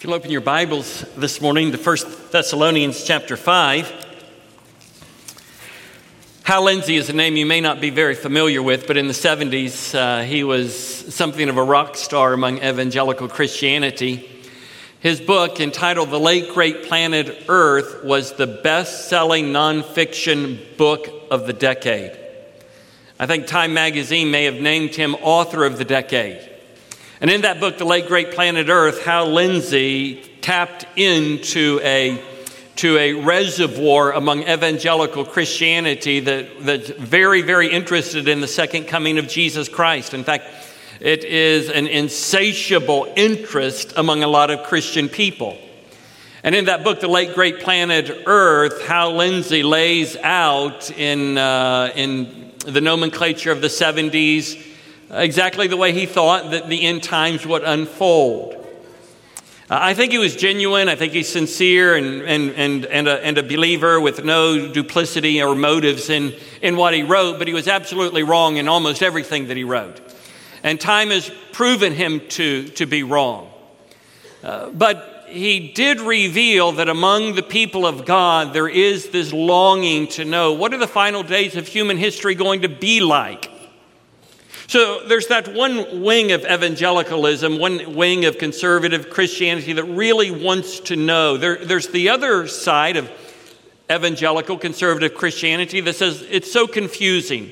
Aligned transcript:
If 0.00 0.04
you'll 0.04 0.14
open 0.14 0.30
your 0.30 0.40
Bibles 0.40 1.02
this 1.14 1.42
morning 1.42 1.72
to 1.72 1.76
1 1.76 1.96
Thessalonians 2.30 3.04
chapter 3.04 3.36
5. 3.36 4.06
Hal 6.44 6.62
Lindsey 6.64 6.96
is 6.96 7.10
a 7.10 7.12
name 7.12 7.36
you 7.36 7.44
may 7.44 7.60
not 7.60 7.82
be 7.82 7.90
very 7.90 8.14
familiar 8.14 8.62
with, 8.62 8.86
but 8.86 8.96
in 8.96 9.08
the 9.08 9.12
70s, 9.12 9.94
uh, 9.94 10.22
he 10.22 10.42
was 10.42 10.74
something 11.14 11.50
of 11.50 11.58
a 11.58 11.62
rock 11.62 11.96
star 11.96 12.32
among 12.32 12.64
evangelical 12.64 13.28
Christianity. 13.28 14.26
His 15.00 15.20
book, 15.20 15.60
entitled 15.60 16.08
The 16.08 16.18
Late 16.18 16.54
Great 16.54 16.84
Planet 16.84 17.44
Earth, 17.46 18.02
was 18.02 18.32
the 18.32 18.46
best 18.46 19.10
selling 19.10 19.48
nonfiction 19.52 20.78
book 20.78 21.10
of 21.30 21.46
the 21.46 21.52
decade. 21.52 22.18
I 23.18 23.26
think 23.26 23.46
Time 23.46 23.74
magazine 23.74 24.30
may 24.30 24.44
have 24.46 24.62
named 24.62 24.94
him 24.94 25.14
author 25.16 25.62
of 25.62 25.76
the 25.76 25.84
decade. 25.84 26.49
And 27.20 27.30
in 27.30 27.42
that 27.42 27.60
book, 27.60 27.76
The 27.76 27.84
Late 27.84 28.08
Great 28.08 28.32
Planet 28.32 28.70
Earth, 28.70 29.02
Hal 29.02 29.26
Lindsey 29.26 30.22
tapped 30.40 30.86
into 30.96 31.78
a, 31.82 32.18
to 32.76 32.96
a 32.96 33.12
reservoir 33.12 34.12
among 34.12 34.44
evangelical 34.44 35.26
Christianity 35.26 36.20
that, 36.20 36.64
that's 36.64 36.88
very, 36.88 37.42
very 37.42 37.70
interested 37.70 38.26
in 38.26 38.40
the 38.40 38.48
second 38.48 38.84
coming 38.84 39.18
of 39.18 39.28
Jesus 39.28 39.68
Christ. 39.68 40.14
In 40.14 40.24
fact, 40.24 40.44
it 40.98 41.24
is 41.24 41.68
an 41.68 41.86
insatiable 41.88 43.12
interest 43.16 43.92
among 43.98 44.22
a 44.22 44.28
lot 44.28 44.50
of 44.50 44.62
Christian 44.62 45.10
people. 45.10 45.58
And 46.42 46.54
in 46.54 46.64
that 46.64 46.84
book, 46.84 47.00
The 47.00 47.08
Late 47.08 47.34
Great 47.34 47.60
Planet 47.60 48.22
Earth, 48.24 48.86
Hal 48.86 49.14
Lindsey 49.14 49.62
lays 49.62 50.16
out 50.16 50.90
in, 50.90 51.36
uh, 51.36 51.92
in 51.94 52.52
the 52.64 52.80
nomenclature 52.80 53.52
of 53.52 53.60
the 53.60 53.68
70s 53.68 54.68
exactly 55.10 55.66
the 55.66 55.76
way 55.76 55.92
he 55.92 56.06
thought 56.06 56.50
that 56.52 56.68
the 56.68 56.82
end 56.82 57.02
times 57.02 57.46
would 57.46 57.62
unfold. 57.64 58.54
Uh, 59.70 59.78
I 59.80 59.94
think 59.94 60.10
he 60.10 60.18
was 60.18 60.34
genuine. 60.34 60.88
I 60.88 60.96
think 60.96 61.12
he's 61.12 61.28
sincere 61.28 61.94
and, 61.94 62.22
and, 62.22 62.50
and, 62.54 62.86
and, 62.86 63.06
a, 63.06 63.24
and 63.24 63.38
a 63.38 63.42
believer 63.42 64.00
with 64.00 64.24
no 64.24 64.72
duplicity 64.72 65.40
or 65.40 65.54
motives 65.54 66.10
in, 66.10 66.34
in 66.60 66.76
what 66.76 66.92
he 66.92 67.02
wrote, 67.02 67.38
but 67.38 67.46
he 67.46 67.54
was 67.54 67.68
absolutely 67.68 68.24
wrong 68.24 68.56
in 68.56 68.66
almost 68.66 69.02
everything 69.02 69.46
that 69.46 69.56
he 69.56 69.64
wrote. 69.64 70.00
And 70.62 70.80
time 70.80 71.10
has 71.10 71.30
proven 71.52 71.92
him 71.94 72.20
to, 72.30 72.68
to 72.68 72.86
be 72.86 73.02
wrong. 73.02 73.48
Uh, 74.42 74.70
but 74.70 75.26
he 75.28 75.72
did 75.72 76.00
reveal 76.00 76.72
that 76.72 76.88
among 76.88 77.34
the 77.34 77.42
people 77.42 77.86
of 77.86 78.04
God, 78.04 78.52
there 78.52 78.68
is 78.68 79.10
this 79.10 79.32
longing 79.32 80.08
to 80.08 80.24
know 80.24 80.52
what 80.52 80.74
are 80.74 80.78
the 80.78 80.88
final 80.88 81.22
days 81.22 81.56
of 81.56 81.68
human 81.68 81.96
history 81.96 82.34
going 82.34 82.62
to 82.62 82.68
be 82.68 83.00
like? 83.00 83.49
So 84.70 85.02
there's 85.04 85.26
that 85.26 85.52
one 85.52 86.00
wing 86.00 86.30
of 86.30 86.44
evangelicalism, 86.44 87.58
one 87.58 87.96
wing 87.96 88.24
of 88.24 88.38
conservative 88.38 89.10
Christianity 89.10 89.72
that 89.72 89.82
really 89.82 90.30
wants 90.30 90.78
to 90.78 90.94
know. 90.94 91.36
There, 91.36 91.56
there's 91.56 91.88
the 91.88 92.10
other 92.10 92.46
side 92.46 92.96
of 92.96 93.10
evangelical 93.90 94.56
conservative 94.56 95.14
Christianity 95.14 95.80
that 95.80 95.96
says 95.96 96.24
it's 96.30 96.52
so 96.52 96.68
confusing. 96.68 97.50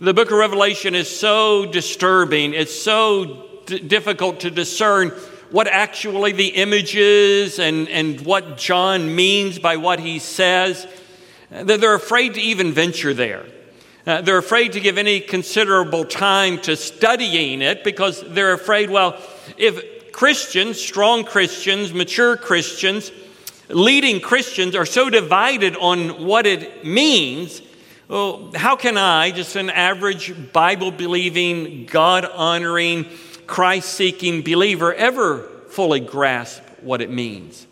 The 0.00 0.12
book 0.12 0.32
of 0.32 0.38
Revelation 0.38 0.96
is 0.96 1.08
so 1.08 1.66
disturbing, 1.66 2.52
it's 2.52 2.76
so 2.76 3.46
d- 3.66 3.78
difficult 3.78 4.40
to 4.40 4.50
discern 4.50 5.10
what 5.52 5.68
actually 5.68 6.32
the 6.32 6.48
image 6.48 6.96
is 6.96 7.60
and, 7.60 7.88
and 7.90 8.20
what 8.22 8.58
John 8.58 9.14
means 9.14 9.60
by 9.60 9.76
what 9.76 10.00
he 10.00 10.18
says. 10.18 10.84
That 11.48 11.80
they're 11.80 11.94
afraid 11.94 12.34
to 12.34 12.40
even 12.40 12.72
venture 12.72 13.14
there. 13.14 13.46
Uh, 14.06 14.20
they're 14.20 14.38
afraid 14.38 14.72
to 14.72 14.80
give 14.80 14.98
any 14.98 15.18
considerable 15.18 16.04
time 16.04 16.60
to 16.60 16.76
studying 16.76 17.60
it 17.60 17.82
because 17.82 18.22
they're 18.28 18.52
afraid, 18.52 18.88
well, 18.88 19.20
if 19.58 20.12
Christians, 20.12 20.80
strong 20.80 21.24
Christians, 21.24 21.92
mature 21.92 22.36
Christians, 22.36 23.10
leading 23.68 24.20
Christians 24.20 24.76
are 24.76 24.86
so 24.86 25.10
divided 25.10 25.76
on 25.76 26.24
what 26.24 26.46
it 26.46 26.84
means, 26.84 27.60
well, 28.06 28.52
how 28.54 28.76
can 28.76 28.96
I, 28.96 29.32
just 29.32 29.56
an 29.56 29.70
average 29.70 30.52
Bible 30.52 30.92
believing, 30.92 31.86
God 31.86 32.24
honoring, 32.24 33.06
Christ 33.48 33.88
seeking 33.94 34.42
believer, 34.42 34.94
ever 34.94 35.40
fully 35.68 35.98
grasp 35.98 36.62
what 36.80 37.02
it 37.02 37.10
means? 37.10 37.66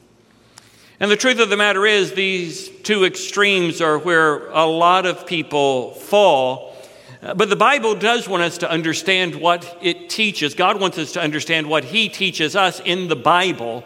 And 1.00 1.10
the 1.10 1.16
truth 1.16 1.40
of 1.40 1.50
the 1.50 1.56
matter 1.56 1.86
is, 1.86 2.12
these 2.12 2.68
two 2.68 3.04
extremes 3.04 3.80
are 3.80 3.98
where 3.98 4.48
a 4.50 4.64
lot 4.64 5.06
of 5.06 5.26
people 5.26 5.90
fall. 5.92 6.76
Uh, 7.20 7.34
but 7.34 7.48
the 7.48 7.56
Bible 7.56 7.94
does 7.94 8.28
want 8.28 8.42
us 8.42 8.58
to 8.58 8.70
understand 8.70 9.34
what 9.34 9.76
it 9.82 10.08
teaches. 10.08 10.54
God 10.54 10.80
wants 10.80 10.98
us 10.98 11.12
to 11.12 11.20
understand 11.20 11.66
what 11.66 11.84
He 11.84 12.08
teaches 12.08 12.54
us 12.54 12.80
in 12.80 13.08
the 13.08 13.16
Bible 13.16 13.84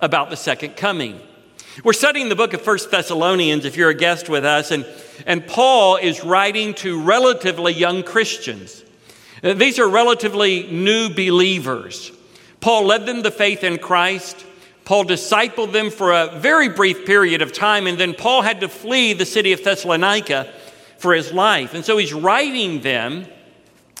about 0.00 0.30
the 0.30 0.36
second 0.36 0.76
coming. 0.76 1.20
We're 1.84 1.92
studying 1.92 2.28
the 2.28 2.36
book 2.36 2.52
of 2.52 2.62
First 2.62 2.90
Thessalonians, 2.90 3.64
if 3.64 3.76
you're 3.76 3.90
a 3.90 3.94
guest 3.94 4.28
with 4.28 4.44
us, 4.44 4.72
and, 4.72 4.84
and 5.26 5.46
Paul 5.46 5.96
is 5.96 6.24
writing 6.24 6.74
to 6.74 7.00
relatively 7.00 7.72
young 7.72 8.02
Christians. 8.02 8.82
Uh, 9.42 9.54
these 9.54 9.78
are 9.78 9.88
relatively 9.88 10.64
new 10.64 11.10
believers. 11.10 12.10
Paul 12.60 12.86
led 12.86 13.06
them 13.06 13.22
to 13.22 13.30
faith 13.30 13.62
in 13.62 13.78
Christ. 13.78 14.44
Paul 14.90 15.04
discipled 15.04 15.70
them 15.70 15.88
for 15.88 16.10
a 16.10 16.36
very 16.40 16.68
brief 16.68 17.06
period 17.06 17.42
of 17.42 17.52
time, 17.52 17.86
and 17.86 17.96
then 17.96 18.12
Paul 18.12 18.42
had 18.42 18.58
to 18.62 18.68
flee 18.68 19.12
the 19.12 19.24
city 19.24 19.52
of 19.52 19.62
Thessalonica 19.62 20.52
for 20.98 21.14
his 21.14 21.32
life. 21.32 21.74
And 21.74 21.84
so 21.84 21.96
he's 21.96 22.12
writing 22.12 22.80
them 22.80 23.28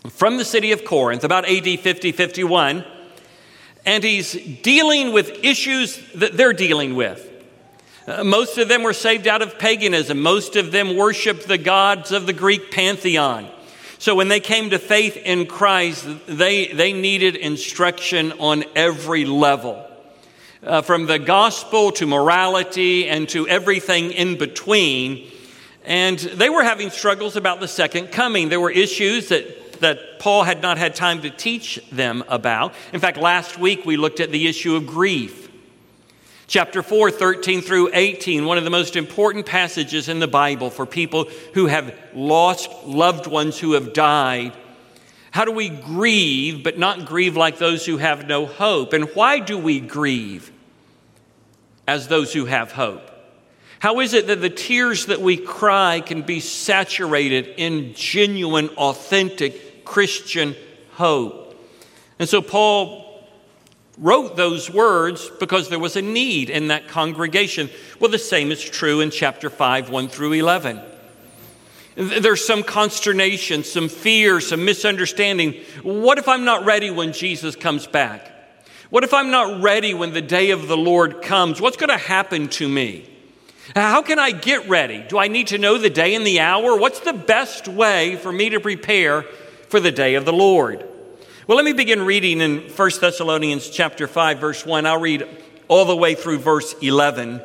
from 0.08 0.36
the 0.36 0.44
city 0.44 0.72
of 0.72 0.84
Corinth, 0.84 1.22
about 1.22 1.48
AD 1.48 1.78
50 1.78 2.10
51, 2.10 2.84
and 3.86 4.02
he's 4.02 4.32
dealing 4.62 5.12
with 5.12 5.44
issues 5.44 5.96
that 6.16 6.36
they're 6.36 6.52
dealing 6.52 6.96
with. 6.96 7.24
Uh, 8.08 8.24
most 8.24 8.58
of 8.58 8.66
them 8.66 8.82
were 8.82 8.92
saved 8.92 9.28
out 9.28 9.42
of 9.42 9.60
paganism. 9.60 10.20
Most 10.20 10.56
of 10.56 10.72
them 10.72 10.96
worshiped 10.96 11.46
the 11.46 11.56
gods 11.56 12.10
of 12.10 12.26
the 12.26 12.32
Greek 12.32 12.72
pantheon. 12.72 13.48
So 13.98 14.16
when 14.16 14.26
they 14.26 14.40
came 14.40 14.70
to 14.70 14.78
faith 14.80 15.16
in 15.16 15.46
Christ, 15.46 16.04
they, 16.26 16.66
they 16.66 16.92
needed 16.92 17.36
instruction 17.36 18.32
on 18.40 18.64
every 18.74 19.24
level 19.24 19.86
uh, 20.62 20.82
from 20.82 21.06
the 21.06 21.18
gospel 21.18 21.92
to 21.92 22.06
morality 22.06 23.08
and 23.08 23.28
to 23.30 23.48
everything 23.48 24.12
in 24.12 24.36
between. 24.36 25.30
And 25.84 26.18
they 26.18 26.50
were 26.50 26.62
having 26.62 26.90
struggles 26.90 27.36
about 27.36 27.60
the 27.60 27.68
second 27.68 28.08
coming. 28.08 28.48
There 28.48 28.60
were 28.60 28.70
issues 28.70 29.28
that, 29.28 29.80
that 29.80 30.18
Paul 30.18 30.44
had 30.44 30.60
not 30.60 30.78
had 30.78 30.94
time 30.94 31.22
to 31.22 31.30
teach 31.30 31.80
them 31.90 32.22
about. 32.28 32.74
In 32.92 33.00
fact, 33.00 33.16
last 33.16 33.58
week 33.58 33.86
we 33.86 33.96
looked 33.96 34.20
at 34.20 34.30
the 34.30 34.46
issue 34.46 34.76
of 34.76 34.86
grief. 34.86 35.48
Chapter 36.46 36.82
4, 36.82 37.12
13 37.12 37.62
through 37.62 37.90
18, 37.92 38.44
one 38.44 38.58
of 38.58 38.64
the 38.64 38.70
most 38.70 38.96
important 38.96 39.46
passages 39.46 40.08
in 40.08 40.18
the 40.18 40.26
Bible 40.26 40.68
for 40.68 40.84
people 40.84 41.28
who 41.54 41.66
have 41.66 41.96
lost 42.12 42.68
loved 42.84 43.28
ones 43.28 43.56
who 43.56 43.74
have 43.74 43.92
died. 43.92 44.52
How 45.30 45.44
do 45.44 45.52
we 45.52 45.68
grieve, 45.68 46.64
but 46.64 46.78
not 46.78 47.06
grieve 47.06 47.36
like 47.36 47.58
those 47.58 47.86
who 47.86 47.98
have 47.98 48.26
no 48.26 48.46
hope? 48.46 48.92
And 48.92 49.04
why 49.14 49.38
do 49.38 49.56
we 49.56 49.80
grieve 49.80 50.50
as 51.86 52.08
those 52.08 52.32
who 52.32 52.46
have 52.46 52.72
hope? 52.72 53.10
How 53.78 54.00
is 54.00 54.12
it 54.12 54.26
that 54.26 54.40
the 54.40 54.50
tears 54.50 55.06
that 55.06 55.20
we 55.20 55.36
cry 55.36 56.00
can 56.00 56.22
be 56.22 56.40
saturated 56.40 57.54
in 57.56 57.94
genuine, 57.94 58.68
authentic 58.70 59.84
Christian 59.84 60.54
hope? 60.92 61.56
And 62.18 62.28
so 62.28 62.42
Paul 62.42 63.24
wrote 63.96 64.36
those 64.36 64.70
words 64.70 65.30
because 65.38 65.68
there 65.68 65.78
was 65.78 65.96
a 65.96 66.02
need 66.02 66.50
in 66.50 66.68
that 66.68 66.88
congregation. 66.88 67.70
Well, 67.98 68.10
the 68.10 68.18
same 68.18 68.50
is 68.50 68.62
true 68.62 69.00
in 69.00 69.10
chapter 69.10 69.48
5, 69.48 69.90
1 69.90 70.08
through 70.08 70.32
11. 70.32 70.80
There's 71.96 72.44
some 72.44 72.62
consternation, 72.62 73.64
some 73.64 73.88
fear, 73.88 74.40
some 74.40 74.64
misunderstanding. 74.64 75.54
What 75.82 76.18
if 76.18 76.28
I'm 76.28 76.44
not 76.44 76.64
ready 76.64 76.90
when 76.90 77.12
Jesus 77.12 77.56
comes 77.56 77.86
back? 77.86 78.30
What 78.90 79.04
if 79.04 79.12
I'm 79.14 79.30
not 79.30 79.62
ready 79.62 79.94
when 79.94 80.12
the 80.12 80.22
day 80.22 80.50
of 80.50 80.68
the 80.68 80.76
Lord 80.76 81.22
comes? 81.22 81.60
What's 81.60 81.76
going 81.76 81.90
to 81.90 81.96
happen 81.96 82.48
to 82.48 82.68
me? 82.68 83.08
How 83.76 84.02
can 84.02 84.18
I 84.18 84.32
get 84.32 84.68
ready? 84.68 85.04
Do 85.08 85.18
I 85.18 85.28
need 85.28 85.48
to 85.48 85.58
know 85.58 85.78
the 85.78 85.90
day 85.90 86.14
and 86.14 86.26
the 86.26 86.40
hour? 86.40 86.76
What's 86.76 87.00
the 87.00 87.12
best 87.12 87.68
way 87.68 88.16
for 88.16 88.32
me 88.32 88.50
to 88.50 88.60
prepare 88.60 89.22
for 89.68 89.78
the 89.78 89.92
day 89.92 90.16
of 90.16 90.24
the 90.24 90.32
Lord? 90.32 90.84
Well, 91.46 91.56
let 91.56 91.64
me 91.64 91.72
begin 91.72 92.02
reading 92.02 92.40
in 92.40 92.62
1 92.62 92.90
Thessalonians 93.00 93.70
chapter 93.70 94.08
5 94.08 94.38
verse 94.38 94.66
1. 94.66 94.86
I'll 94.86 95.00
read 95.00 95.26
all 95.68 95.84
the 95.84 95.96
way 95.96 96.14
through 96.14 96.38
verse 96.38 96.74
11 96.80 97.42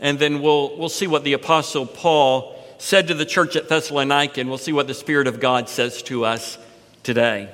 and 0.00 0.18
then 0.18 0.40
we'll 0.42 0.76
we'll 0.76 0.88
see 0.88 1.06
what 1.06 1.24
the 1.24 1.32
apostle 1.32 1.86
Paul 1.86 2.57
said 2.78 3.08
to 3.08 3.14
the 3.14 3.26
church 3.26 3.56
at 3.56 3.68
Thessalonica, 3.68 4.40
and 4.40 4.48
we'll 4.48 4.58
see 4.58 4.72
what 4.72 4.86
the 4.86 4.94
Spirit 4.94 5.26
of 5.26 5.40
God 5.40 5.68
says 5.68 6.02
to 6.04 6.24
us 6.24 6.58
today. 7.02 7.50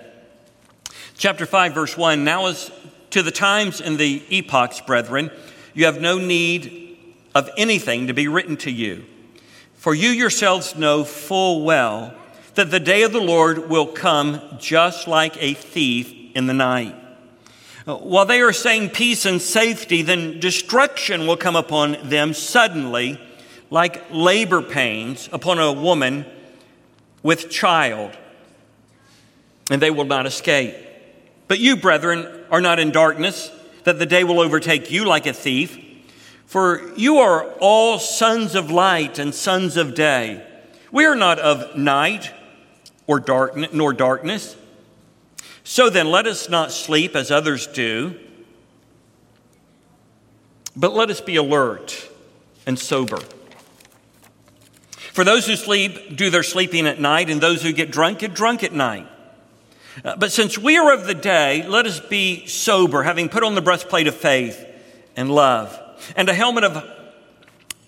Chapter 1.17 1.47
5, 1.47 1.75
verse 1.75 1.97
1 1.97 2.25
Now, 2.25 2.47
as 2.47 2.71
to 3.11 3.23
the 3.23 3.31
times 3.31 3.81
and 3.81 3.99
the 3.99 4.23
epochs, 4.31 4.81
brethren, 4.81 5.31
you 5.73 5.87
have 5.87 6.01
no 6.01 6.19
need 6.19 6.99
of 7.35 7.51
anything 7.57 8.07
to 8.07 8.15
be 8.15 8.29
written 8.29 8.57
to 8.59 8.71
you. 8.71 9.05
For 9.75 9.95
you 9.95 10.11
yourselves 10.11 10.77
know 10.77 11.05
full 11.05 11.65
well 11.65 12.15
that 12.55 12.71
the 12.71 12.81
day 12.81 13.03
of 13.03 13.13
the 13.13 13.21
Lord 13.21 13.69
will 13.69 13.87
come 13.87 14.41
just 14.59 15.09
like 15.09 15.37
a 15.43 15.55
thief 15.55 16.13
in 16.35 16.47
the 16.47 16.55
night. 16.55 16.95
While 17.85 18.25
they 18.25 18.41
are 18.41 18.53
saying 18.53 18.91
peace 18.91 19.27
and 19.27 19.43
safety, 19.43 20.03
then 20.03 20.41
destruction 20.41 21.27
will 21.27 21.37
come 21.37 21.57
upon 21.57 21.99
them 22.09 22.33
suddenly, 22.33 23.21
like 23.75 24.05
labor 24.13 24.63
pains 24.63 25.29
upon 25.33 25.59
a 25.59 25.73
woman 25.73 26.25
with 27.25 27.51
child, 27.51 28.17
and 29.69 29.83
they 29.83 29.91
will 29.91 30.05
not 30.05 30.27
escape. 30.27 30.77
But 31.49 31.59
you, 31.59 31.75
brethren, 31.75 32.45
are 32.53 32.61
not 32.61 32.79
in 32.79 32.93
darkness, 32.93 33.51
that 33.83 33.99
the 33.99 34.07
day 34.07 34.23
will 34.23 34.39
overtake 34.39 34.93
you 34.93 35.05
like 35.05 35.27
a 35.27 35.33
thief. 35.33 35.77
For 36.47 36.93
you 36.97 37.19
are 37.19 37.47
all 37.59 37.99
sons 37.99 38.55
of 38.55 38.71
light 38.71 39.19
and 39.19 39.35
sons 39.35 39.77
of 39.77 39.97
day. 39.97 40.47
We 40.93 41.05
are 41.05 41.17
not 41.17 41.41
of 41.41 41.77
night 41.77 42.31
or 43.09 43.19
darkness, 43.19 43.73
nor 43.73 43.93
darkness. 43.93 44.55
So 45.65 45.91
then, 45.91 46.13
let 46.13 46.29
us 46.29 46.49
not 46.49 46.71
sleep 46.71 47.17
as 47.17 47.33
others 47.33 47.67
do, 47.67 48.21
but 50.77 50.95
let 50.95 51.11
us 51.11 51.21
be 51.21 51.35
alert 51.35 52.09
and 52.69 52.79
sober. 52.79 53.19
For 55.15 55.23
those 55.23 55.47
who 55.47 55.55
sleep 55.55 56.17
do 56.17 56.29
their 56.29 56.43
sleeping 56.43 56.89
at 56.89 56.99
night, 56.99 57.31
and 57.31 57.41
those 57.41 57.63
who 57.63 57.73
get 57.73 57.93
drunk 57.93 58.19
get 58.19 58.35
drunk 58.35 58.65
at 58.65 58.73
night. 58.73 59.07
Uh, 60.05 60.17
but 60.17 60.33
since 60.33 60.59
we 60.59 60.77
are 60.77 60.93
of 60.93 61.07
the 61.07 61.15
day, 61.15 61.65
let 61.69 61.87
us 61.87 62.01
be 62.01 62.49
sober, 62.49 63.05
having 63.05 63.29
put 63.29 63.45
on 63.45 63.55
the 63.55 63.63
breastplate 63.63 64.09
of 64.09 64.17
faith 64.17 64.67
and 65.15 65.31
love, 65.31 65.81
and 66.17 66.29
a 66.29 66.35
helmet 66.35 66.65
of, 66.65 66.85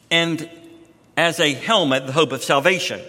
and 0.09 0.49
as 1.17 1.41
a 1.41 1.53
helmet, 1.53 2.07
the 2.07 2.13
hope 2.13 2.31
of 2.31 2.45
salvation. 2.45 3.01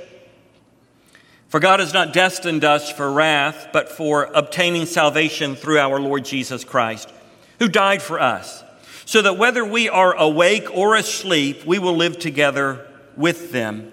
For 1.50 1.60
God 1.60 1.80
has 1.80 1.94
not 1.94 2.12
destined 2.12 2.64
us 2.64 2.92
for 2.92 3.12
wrath, 3.12 3.68
but 3.72 3.88
for 3.88 4.32
obtaining 4.34 4.88
salvation 4.88 5.56
through 5.56 5.78
our 5.78 6.00
Lord 6.00 6.26
Jesus 6.26 6.64
Christ, 6.64 7.14
who 7.60 7.70
died 7.70 8.02
for 8.02 8.20
us, 8.20 8.64
so 9.06 9.22
that 9.22 9.38
whether 9.38 9.64
we 9.64 9.90
are 9.90 10.16
awake 10.18 10.76
or 10.76 10.96
asleep, 10.96 11.66
we 11.68 11.78
will 11.78 11.96
live 11.96 12.18
together 12.18 12.88
with 13.16 13.52
them, 13.52 13.92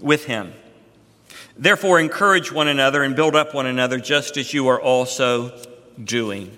with 0.00 0.24
him. 0.24 0.52
Therefore, 1.56 2.00
encourage 2.00 2.50
one 2.50 2.68
another 2.68 3.02
and 3.02 3.14
build 3.14 3.36
up 3.36 3.54
one 3.54 3.66
another, 3.66 3.98
just 3.98 4.36
as 4.36 4.54
you 4.54 4.68
are 4.68 4.80
also 4.80 5.52
doing. 6.02 6.56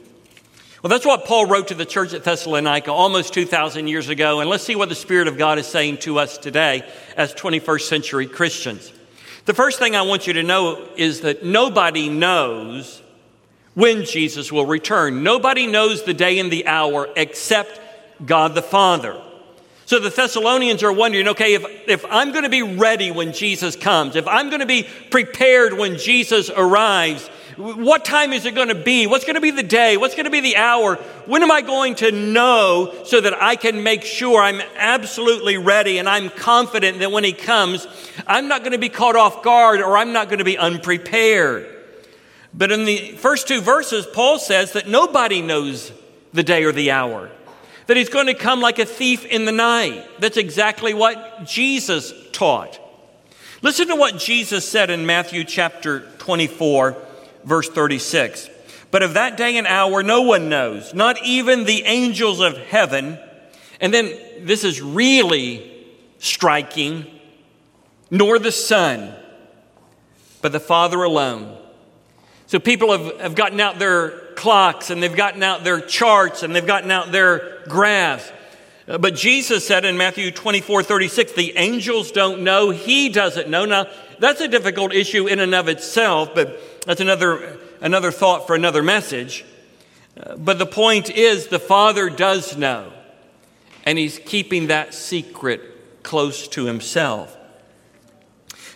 Well, 0.82 0.88
that's 0.88 1.06
what 1.06 1.24
Paul 1.24 1.46
wrote 1.46 1.68
to 1.68 1.74
the 1.74 1.84
church 1.84 2.12
at 2.12 2.24
Thessalonica 2.24 2.90
almost 2.92 3.32
2,000 3.34 3.86
years 3.86 4.08
ago. 4.08 4.40
And 4.40 4.50
let's 4.50 4.64
see 4.64 4.74
what 4.74 4.88
the 4.88 4.96
Spirit 4.96 5.28
of 5.28 5.38
God 5.38 5.58
is 5.58 5.66
saying 5.66 5.98
to 5.98 6.18
us 6.18 6.38
today 6.38 6.88
as 7.16 7.32
21st 7.34 7.82
century 7.82 8.26
Christians. 8.26 8.92
The 9.44 9.54
first 9.54 9.78
thing 9.78 9.94
I 9.96 10.02
want 10.02 10.26
you 10.26 10.32
to 10.34 10.42
know 10.42 10.88
is 10.96 11.20
that 11.20 11.44
nobody 11.44 12.08
knows 12.08 13.00
when 13.74 14.04
Jesus 14.04 14.52
will 14.52 14.66
return. 14.66 15.22
Nobody 15.22 15.66
knows 15.66 16.02
the 16.02 16.14
day 16.14 16.38
and 16.38 16.50
the 16.50 16.66
hour 16.66 17.08
except 17.16 17.80
God 18.24 18.54
the 18.54 18.62
Father. 18.62 19.20
So 19.86 19.98
the 19.98 20.10
Thessalonians 20.10 20.82
are 20.82 20.92
wondering 20.92 21.28
okay, 21.28 21.54
if, 21.54 21.64
if 21.88 22.04
I'm 22.08 22.32
going 22.32 22.44
to 22.44 22.50
be 22.50 22.62
ready 22.62 23.10
when 23.10 23.32
Jesus 23.32 23.76
comes, 23.76 24.16
if 24.16 24.26
I'm 24.26 24.48
going 24.48 24.60
to 24.60 24.66
be 24.66 24.86
prepared 25.10 25.74
when 25.74 25.98
Jesus 25.98 26.50
arrives, 26.50 27.28
what 27.56 28.04
time 28.04 28.32
is 28.32 28.46
it 28.46 28.54
going 28.54 28.68
to 28.68 28.74
be? 28.74 29.06
What's 29.06 29.24
going 29.24 29.34
to 29.34 29.40
be 29.40 29.50
the 29.50 29.62
day? 29.62 29.96
What's 29.96 30.14
going 30.14 30.24
to 30.24 30.30
be 30.30 30.40
the 30.40 30.56
hour? 30.56 30.96
When 31.26 31.42
am 31.42 31.50
I 31.50 31.60
going 31.60 31.96
to 31.96 32.10
know 32.10 33.02
so 33.04 33.20
that 33.20 33.40
I 33.42 33.56
can 33.56 33.82
make 33.82 34.02
sure 34.02 34.40
I'm 34.40 34.62
absolutely 34.76 35.58
ready 35.58 35.98
and 35.98 36.08
I'm 36.08 36.30
confident 36.30 36.98
that 37.00 37.12
when 37.12 37.24
He 37.24 37.32
comes, 37.32 37.86
I'm 38.26 38.48
not 38.48 38.60
going 38.60 38.72
to 38.72 38.78
be 38.78 38.88
caught 38.88 39.16
off 39.16 39.42
guard 39.42 39.80
or 39.80 39.98
I'm 39.98 40.12
not 40.12 40.28
going 40.28 40.38
to 40.38 40.44
be 40.44 40.56
unprepared? 40.56 41.68
But 42.54 42.72
in 42.72 42.84
the 42.84 43.12
first 43.12 43.48
two 43.48 43.60
verses, 43.60 44.06
Paul 44.06 44.38
says 44.38 44.72
that 44.72 44.88
nobody 44.88 45.40
knows 45.42 45.92
the 46.32 46.42
day 46.42 46.64
or 46.64 46.72
the 46.72 46.90
hour, 46.90 47.30
that 47.86 47.96
He's 47.96 48.08
going 48.08 48.26
to 48.26 48.34
come 48.34 48.60
like 48.60 48.78
a 48.78 48.86
thief 48.86 49.24
in 49.24 49.44
the 49.44 49.52
night. 49.52 50.04
That's 50.20 50.36
exactly 50.36 50.94
what 50.94 51.44
Jesus 51.46 52.12
taught. 52.32 52.78
Listen 53.62 53.88
to 53.88 53.96
what 53.96 54.18
Jesus 54.18 54.68
said 54.68 54.90
in 54.90 55.06
Matthew 55.06 55.44
chapter 55.44 56.00
24 56.18 56.96
verse 57.44 57.68
36. 57.68 58.48
But 58.90 59.02
of 59.02 59.14
that 59.14 59.36
day 59.36 59.56
and 59.56 59.66
hour, 59.66 60.02
no 60.02 60.22
one 60.22 60.48
knows, 60.48 60.92
not 60.92 61.22
even 61.24 61.64
the 61.64 61.82
angels 61.84 62.40
of 62.40 62.56
heaven. 62.56 63.18
And 63.80 63.92
then 63.92 64.12
this 64.40 64.64
is 64.64 64.82
really 64.82 65.86
striking, 66.18 67.06
nor 68.10 68.38
the 68.38 68.52
Son, 68.52 69.14
but 70.42 70.52
the 70.52 70.60
Father 70.60 71.02
alone. 71.02 71.58
So 72.46 72.58
people 72.58 72.92
have, 72.92 73.20
have 73.20 73.34
gotten 73.34 73.60
out 73.60 73.78
their 73.78 74.21
clocks 74.34 74.90
and 74.90 75.02
they've 75.02 75.16
gotten 75.16 75.42
out 75.42 75.64
their 75.64 75.80
charts 75.80 76.42
and 76.42 76.54
they've 76.54 76.66
gotten 76.66 76.90
out 76.90 77.12
their 77.12 77.62
graphs. 77.68 78.30
Uh, 78.88 78.98
but 78.98 79.14
Jesus 79.14 79.66
said 79.66 79.84
in 79.84 79.96
Matthew 79.96 80.30
24 80.30 80.82
36, 80.82 81.32
the 81.32 81.56
angels 81.56 82.10
don't 82.10 82.42
know, 82.42 82.70
he 82.70 83.08
doesn't 83.08 83.48
know. 83.48 83.64
Now, 83.64 83.86
that's 84.18 84.40
a 84.40 84.48
difficult 84.48 84.92
issue 84.92 85.26
in 85.26 85.38
and 85.38 85.54
of 85.54 85.68
itself, 85.68 86.34
but 86.34 86.60
that's 86.84 87.00
another, 87.00 87.58
another 87.80 88.10
thought 88.10 88.46
for 88.46 88.54
another 88.54 88.82
message. 88.82 89.44
Uh, 90.16 90.36
but 90.36 90.58
the 90.58 90.66
point 90.66 91.10
is, 91.10 91.46
the 91.46 91.58
Father 91.58 92.10
does 92.10 92.56
know, 92.56 92.92
and 93.84 93.98
He's 93.98 94.18
keeping 94.18 94.66
that 94.66 94.94
secret 94.94 96.02
close 96.02 96.48
to 96.48 96.66
Himself. 96.66 97.36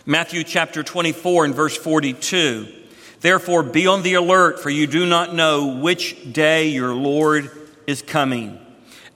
Matthew 0.05 0.45
chapter 0.45 0.83
24 0.83 1.45
and 1.45 1.53
verse 1.53 1.75
42. 1.75 2.76
Therefore, 3.27 3.61
be 3.61 3.87
on 3.87 4.03
the 4.03 4.13
alert, 4.13 4.57
for 4.57 4.69
you 4.69 4.87
do 4.87 5.05
not 5.05 5.35
know 5.35 5.67
which 5.81 6.31
day 6.31 6.69
your 6.69 6.93
Lord 6.95 7.51
is 7.85 8.01
coming. 8.01 8.57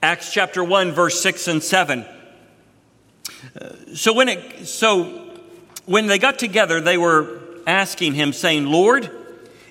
Acts 0.03 0.33
chapter 0.33 0.61
1, 0.61 0.91
verse 0.91 1.21
6 1.21 1.47
and 1.47 1.63
7. 1.63 2.03
Uh, 2.03 3.69
so 3.95 4.11
when 4.11 4.27
it, 4.27 4.67
so 4.67 5.05
when 5.85 6.07
they 6.07 6.19
got 6.19 6.39
together, 6.39 6.81
they 6.81 6.97
were 6.97 7.39
asking 7.65 8.15
him, 8.15 8.33
saying, 8.33 8.65
Lord, 8.65 9.09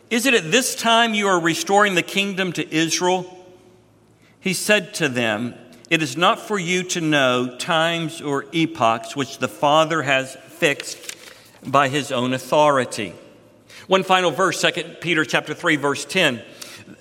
is 0.08 0.24
it 0.24 0.32
at 0.32 0.50
this 0.50 0.74
time 0.74 1.12
you 1.12 1.28
are 1.28 1.38
restoring 1.38 1.94
the 1.94 2.02
kingdom 2.02 2.50
to 2.54 2.74
Israel? 2.74 3.46
He 4.40 4.54
said 4.54 4.94
to 4.94 5.10
them, 5.10 5.54
It 5.90 6.02
is 6.02 6.16
not 6.16 6.40
for 6.40 6.58
you 6.58 6.82
to 6.84 7.02
know 7.02 7.58
times 7.58 8.22
or 8.22 8.46
epochs 8.52 9.14
which 9.14 9.36
the 9.36 9.48
Father 9.48 10.00
has 10.00 10.34
fixed 10.34 11.14
by 11.62 11.88
his 11.88 12.10
own 12.10 12.32
authority. 12.32 13.12
One 13.90 14.04
final 14.04 14.30
verse, 14.30 14.62
2 14.62 14.98
Peter 15.00 15.24
chapter 15.24 15.52
3, 15.52 15.74
verse 15.74 16.04
10. 16.04 16.40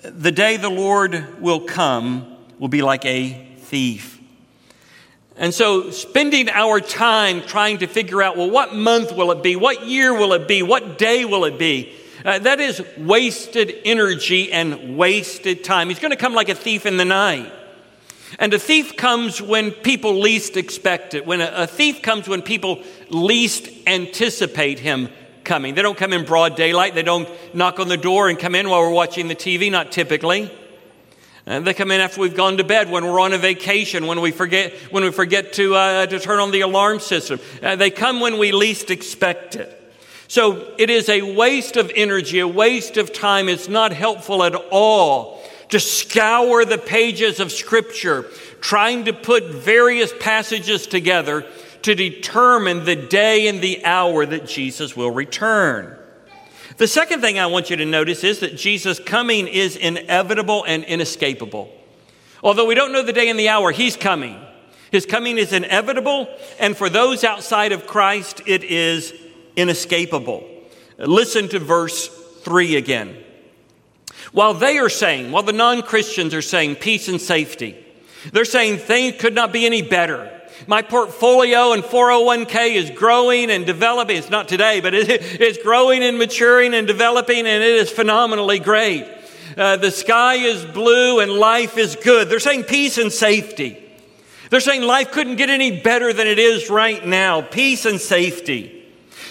The 0.02 0.32
day 0.32 0.56
the 0.56 0.68
Lord 0.68 1.40
will 1.40 1.60
come 1.60 2.36
will 2.58 2.66
be 2.66 2.82
like 2.82 3.04
a 3.04 3.46
thief. 3.58 4.20
And 5.36 5.54
so, 5.54 5.92
spending 5.92 6.48
our 6.48 6.80
time 6.80 7.42
trying 7.42 7.78
to 7.78 7.86
figure 7.86 8.20
out, 8.20 8.36
well, 8.36 8.50
what 8.50 8.74
month 8.74 9.12
will 9.12 9.30
it 9.30 9.40
be? 9.40 9.54
What 9.54 9.86
year 9.86 10.12
will 10.12 10.32
it 10.32 10.48
be? 10.48 10.64
What 10.64 10.98
day 10.98 11.24
will 11.24 11.44
it 11.44 11.60
be? 11.60 11.92
Uh, 12.24 12.40
that 12.40 12.58
is 12.58 12.82
wasted 12.98 13.72
energy 13.84 14.50
and 14.50 14.96
wasted 14.96 15.62
time. 15.62 15.90
He's 15.90 16.00
going 16.00 16.10
to 16.10 16.16
come 16.16 16.34
like 16.34 16.48
a 16.48 16.56
thief 16.56 16.86
in 16.86 16.96
the 16.96 17.04
night. 17.04 17.52
And 18.40 18.52
a 18.52 18.58
thief 18.58 18.96
comes 18.96 19.40
when 19.40 19.70
people 19.70 20.18
least 20.18 20.56
expect 20.56 21.14
it. 21.14 21.24
When 21.24 21.40
a, 21.40 21.52
a 21.54 21.66
thief 21.68 22.02
comes 22.02 22.26
when 22.26 22.42
people 22.42 22.82
least 23.10 23.68
anticipate 23.86 24.80
him 24.80 25.08
coming. 25.50 25.74
They 25.74 25.82
don't 25.82 25.98
come 25.98 26.12
in 26.12 26.24
broad 26.24 26.54
daylight. 26.54 26.94
They 26.94 27.02
don't 27.02 27.28
knock 27.52 27.80
on 27.80 27.88
the 27.88 27.96
door 27.96 28.28
and 28.28 28.38
come 28.38 28.54
in 28.54 28.70
while 28.70 28.82
we're 28.82 28.90
watching 28.90 29.26
the 29.26 29.34
TV, 29.34 29.68
not 29.68 29.90
typically. 29.90 30.48
And 31.44 31.66
they 31.66 31.74
come 31.74 31.90
in 31.90 32.00
after 32.00 32.20
we've 32.20 32.36
gone 32.36 32.58
to 32.58 32.62
bed, 32.62 32.88
when 32.88 33.04
we're 33.04 33.18
on 33.18 33.32
a 33.32 33.38
vacation, 33.38 34.06
when 34.06 34.20
we 34.20 34.30
forget, 34.30 34.72
when 34.92 35.02
we 35.02 35.10
forget 35.10 35.52
to, 35.54 35.74
uh, 35.74 36.06
to 36.06 36.20
turn 36.20 36.38
on 36.38 36.52
the 36.52 36.60
alarm 36.60 37.00
system. 37.00 37.40
Uh, 37.60 37.74
they 37.74 37.90
come 37.90 38.20
when 38.20 38.38
we 38.38 38.52
least 38.52 38.92
expect 38.92 39.56
it. 39.56 39.76
So 40.28 40.72
it 40.78 40.88
is 40.88 41.08
a 41.08 41.34
waste 41.34 41.76
of 41.76 41.90
energy, 41.96 42.38
a 42.38 42.46
waste 42.46 42.96
of 42.96 43.12
time. 43.12 43.48
It's 43.48 43.68
not 43.68 43.92
helpful 43.92 44.44
at 44.44 44.54
all 44.54 45.42
to 45.70 45.80
scour 45.80 46.64
the 46.64 46.78
pages 46.78 47.40
of 47.40 47.50
Scripture, 47.50 48.22
trying 48.60 49.06
to 49.06 49.12
put 49.12 49.46
various 49.46 50.12
passages 50.20 50.86
together 50.86 51.44
to 51.82 51.94
determine 51.94 52.84
the 52.84 52.96
day 52.96 53.48
and 53.48 53.60
the 53.60 53.84
hour 53.84 54.26
that 54.26 54.46
Jesus 54.46 54.96
will 54.96 55.10
return. 55.10 55.96
The 56.76 56.86
second 56.86 57.20
thing 57.20 57.38
I 57.38 57.46
want 57.46 57.68
you 57.70 57.76
to 57.76 57.84
notice 57.84 58.24
is 58.24 58.40
that 58.40 58.56
Jesus' 58.56 58.98
coming 58.98 59.48
is 59.48 59.76
inevitable 59.76 60.64
and 60.64 60.84
inescapable. 60.84 61.70
Although 62.42 62.66
we 62.66 62.74
don't 62.74 62.92
know 62.92 63.02
the 63.02 63.12
day 63.12 63.28
and 63.28 63.38
the 63.38 63.48
hour, 63.48 63.70
he's 63.70 63.96
coming. 63.96 64.40
His 64.90 65.06
coming 65.06 65.38
is 65.38 65.52
inevitable, 65.52 66.28
and 66.58 66.76
for 66.76 66.88
those 66.88 67.22
outside 67.22 67.72
of 67.72 67.86
Christ, 67.86 68.42
it 68.46 68.64
is 68.64 69.14
inescapable. 69.56 70.48
Listen 70.98 71.48
to 71.48 71.58
verse 71.58 72.08
3 72.42 72.76
again. 72.76 73.16
While 74.32 74.54
they 74.54 74.78
are 74.78 74.88
saying, 74.88 75.32
while 75.32 75.42
the 75.42 75.52
non 75.52 75.82
Christians 75.82 76.34
are 76.34 76.42
saying 76.42 76.76
peace 76.76 77.08
and 77.08 77.20
safety, 77.20 77.76
they're 78.32 78.44
saying 78.44 78.78
things 78.78 79.20
could 79.20 79.34
not 79.34 79.52
be 79.52 79.66
any 79.66 79.82
better. 79.82 80.39
My 80.66 80.82
portfolio 80.82 81.72
and 81.72 81.82
401k 81.82 82.74
is 82.74 82.90
growing 82.90 83.50
and 83.50 83.64
developing. 83.64 84.16
It's 84.16 84.30
not 84.30 84.48
today, 84.48 84.80
but 84.80 84.92
it's 84.94 85.58
growing 85.62 86.02
and 86.02 86.18
maturing 86.18 86.74
and 86.74 86.86
developing, 86.86 87.38
and 87.38 87.62
it 87.62 87.76
is 87.76 87.90
phenomenally 87.90 88.58
great. 88.58 89.06
uh, 89.56 89.76
the 89.76 89.90
sky 89.90 90.34
is 90.34 90.64
blue 90.64 91.20
and 91.20 91.32
life 91.32 91.76
is 91.78 91.96
good. 91.96 92.28
They're 92.28 92.40
saying 92.40 92.64
peace 92.64 92.98
and 92.98 93.12
safety. 93.12 93.78
They're 94.50 94.60
saying 94.60 94.82
life 94.82 95.12
couldn't 95.12 95.36
get 95.36 95.48
any 95.48 95.80
better 95.80 96.12
than 96.12 96.26
it 96.26 96.38
is 96.38 96.70
right 96.70 97.04
now 97.06 97.40
peace 97.40 97.84
and 97.84 98.00
safety. 98.00 98.84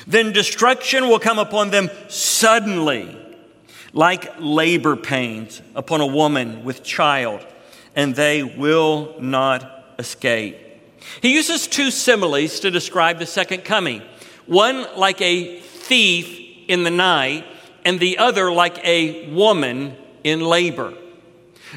Then 0.08 0.32
destruction 0.32 1.08
will 1.10 1.20
come 1.20 1.40
upon 1.40 1.70
them 1.70 1.90
suddenly, 2.08 3.16
like 3.94 4.34
labor 4.40 4.96
pains 4.96 5.62
upon 5.76 6.02
a 6.02 6.08
woman 6.08 6.64
with 6.64 6.84
child, 6.84 7.46
and 7.96 8.16
they 8.16 8.42
will 8.42 9.16
not 9.20 9.94
escape. 10.00 10.58
He 11.22 11.34
uses 11.34 11.68
two 11.68 11.92
similes 11.92 12.60
to 12.62 12.72
describe 12.72 13.20
the 13.20 13.26
second 13.26 13.64
coming 13.64 14.02
one 14.46 14.88
like 14.98 15.22
a 15.22 15.60
thief 15.60 16.40
in 16.68 16.84
the 16.84 16.92
night, 16.92 17.46
and 17.86 18.00
the 18.00 18.18
other 18.18 18.52
like 18.52 18.78
a 18.86 19.30
woman 19.30 19.96
in 20.24 20.42
labor. 20.42 20.94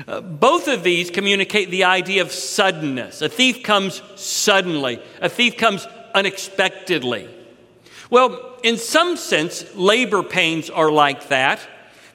Uh, 0.09 0.21
both 0.21 0.69
of 0.69 0.83
these 0.83 1.11
communicate 1.11 1.71
the 1.71 1.85
idea 1.85 2.23
of 2.23 2.33
suddenness. 2.33 3.21
A 3.23 3.29
thief 3.29 3.63
comes 3.63 4.03
suddenly, 4.17 5.03
a 5.21 5.29
thief 5.29 5.57
comes 5.57 5.87
unexpectedly. 6.15 7.29
Well, 8.11 8.59
in 8.63 8.77
some 8.77 9.17
sense, 9.17 9.75
labor 9.75 10.23
pains 10.23 10.71
are 10.71 10.91
like 10.91 11.29
that. 11.29 11.61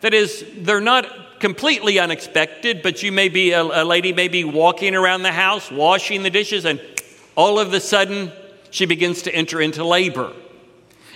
That 0.01 0.13
is, 0.13 0.45
they're 0.57 0.81
not 0.81 1.39
completely 1.39 1.99
unexpected, 1.99 2.81
but 2.83 3.01
you 3.01 3.11
may 3.11 3.29
be, 3.29 3.51
a, 3.51 3.63
a 3.63 3.83
lady 3.83 4.13
may 4.13 4.27
be 4.27 4.43
walking 4.43 4.95
around 4.95 5.23
the 5.23 5.31
house, 5.31 5.71
washing 5.71 6.23
the 6.23 6.29
dishes, 6.29 6.65
and 6.65 6.79
all 7.37 7.59
of 7.59 7.71
a 7.73 7.79
sudden 7.79 8.31
she 8.71 8.85
begins 8.85 9.21
to 9.21 9.33
enter 9.33 9.61
into 9.61 9.85
labor. 9.85 10.33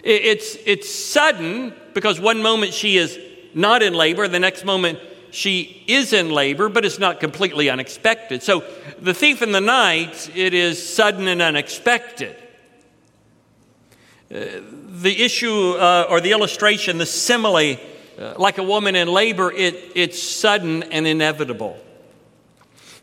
It's, 0.04 0.56
it's 0.66 0.90
sudden 0.90 1.74
because 1.94 2.20
one 2.20 2.42
moment 2.42 2.74
she 2.74 2.98
is 2.98 3.20
not 3.54 3.84
in 3.84 3.94
labor, 3.94 4.28
the 4.28 4.40
next 4.40 4.63
moment 4.63 5.00
she 5.32 5.84
is 5.88 6.13
in 6.13 6.30
labor, 6.30 6.70
but 6.70 6.86
it's 6.86 7.00
not 7.00 7.20
completely 7.20 7.70
unexpected. 7.70 8.44
So 8.44 8.63
the 9.00 9.13
thief 9.13 9.42
in 9.42 9.51
the 9.51 9.62
night, 9.62 10.32
it 10.36 10.54
is 10.54 10.82
sudden 10.82 11.28
and 11.28 11.42
unexpected. 11.42 12.36
Uh, 14.34 14.46
the 15.01 15.24
issue 15.24 15.72
uh, 15.72 16.08
or 16.10 16.22
the 16.22 16.32
illustration, 16.32 16.98
the 16.98 17.06
simile, 17.06 17.78
uh, 18.20 18.34
like 18.38 18.58
a 18.58 18.63
woman 18.63 18.96
in 18.96 19.08
labor, 19.08 19.51
it, 19.51 19.75
it's 19.96 20.22
sudden 20.22 20.84
and 20.84 21.08
inevitable. 21.08 21.78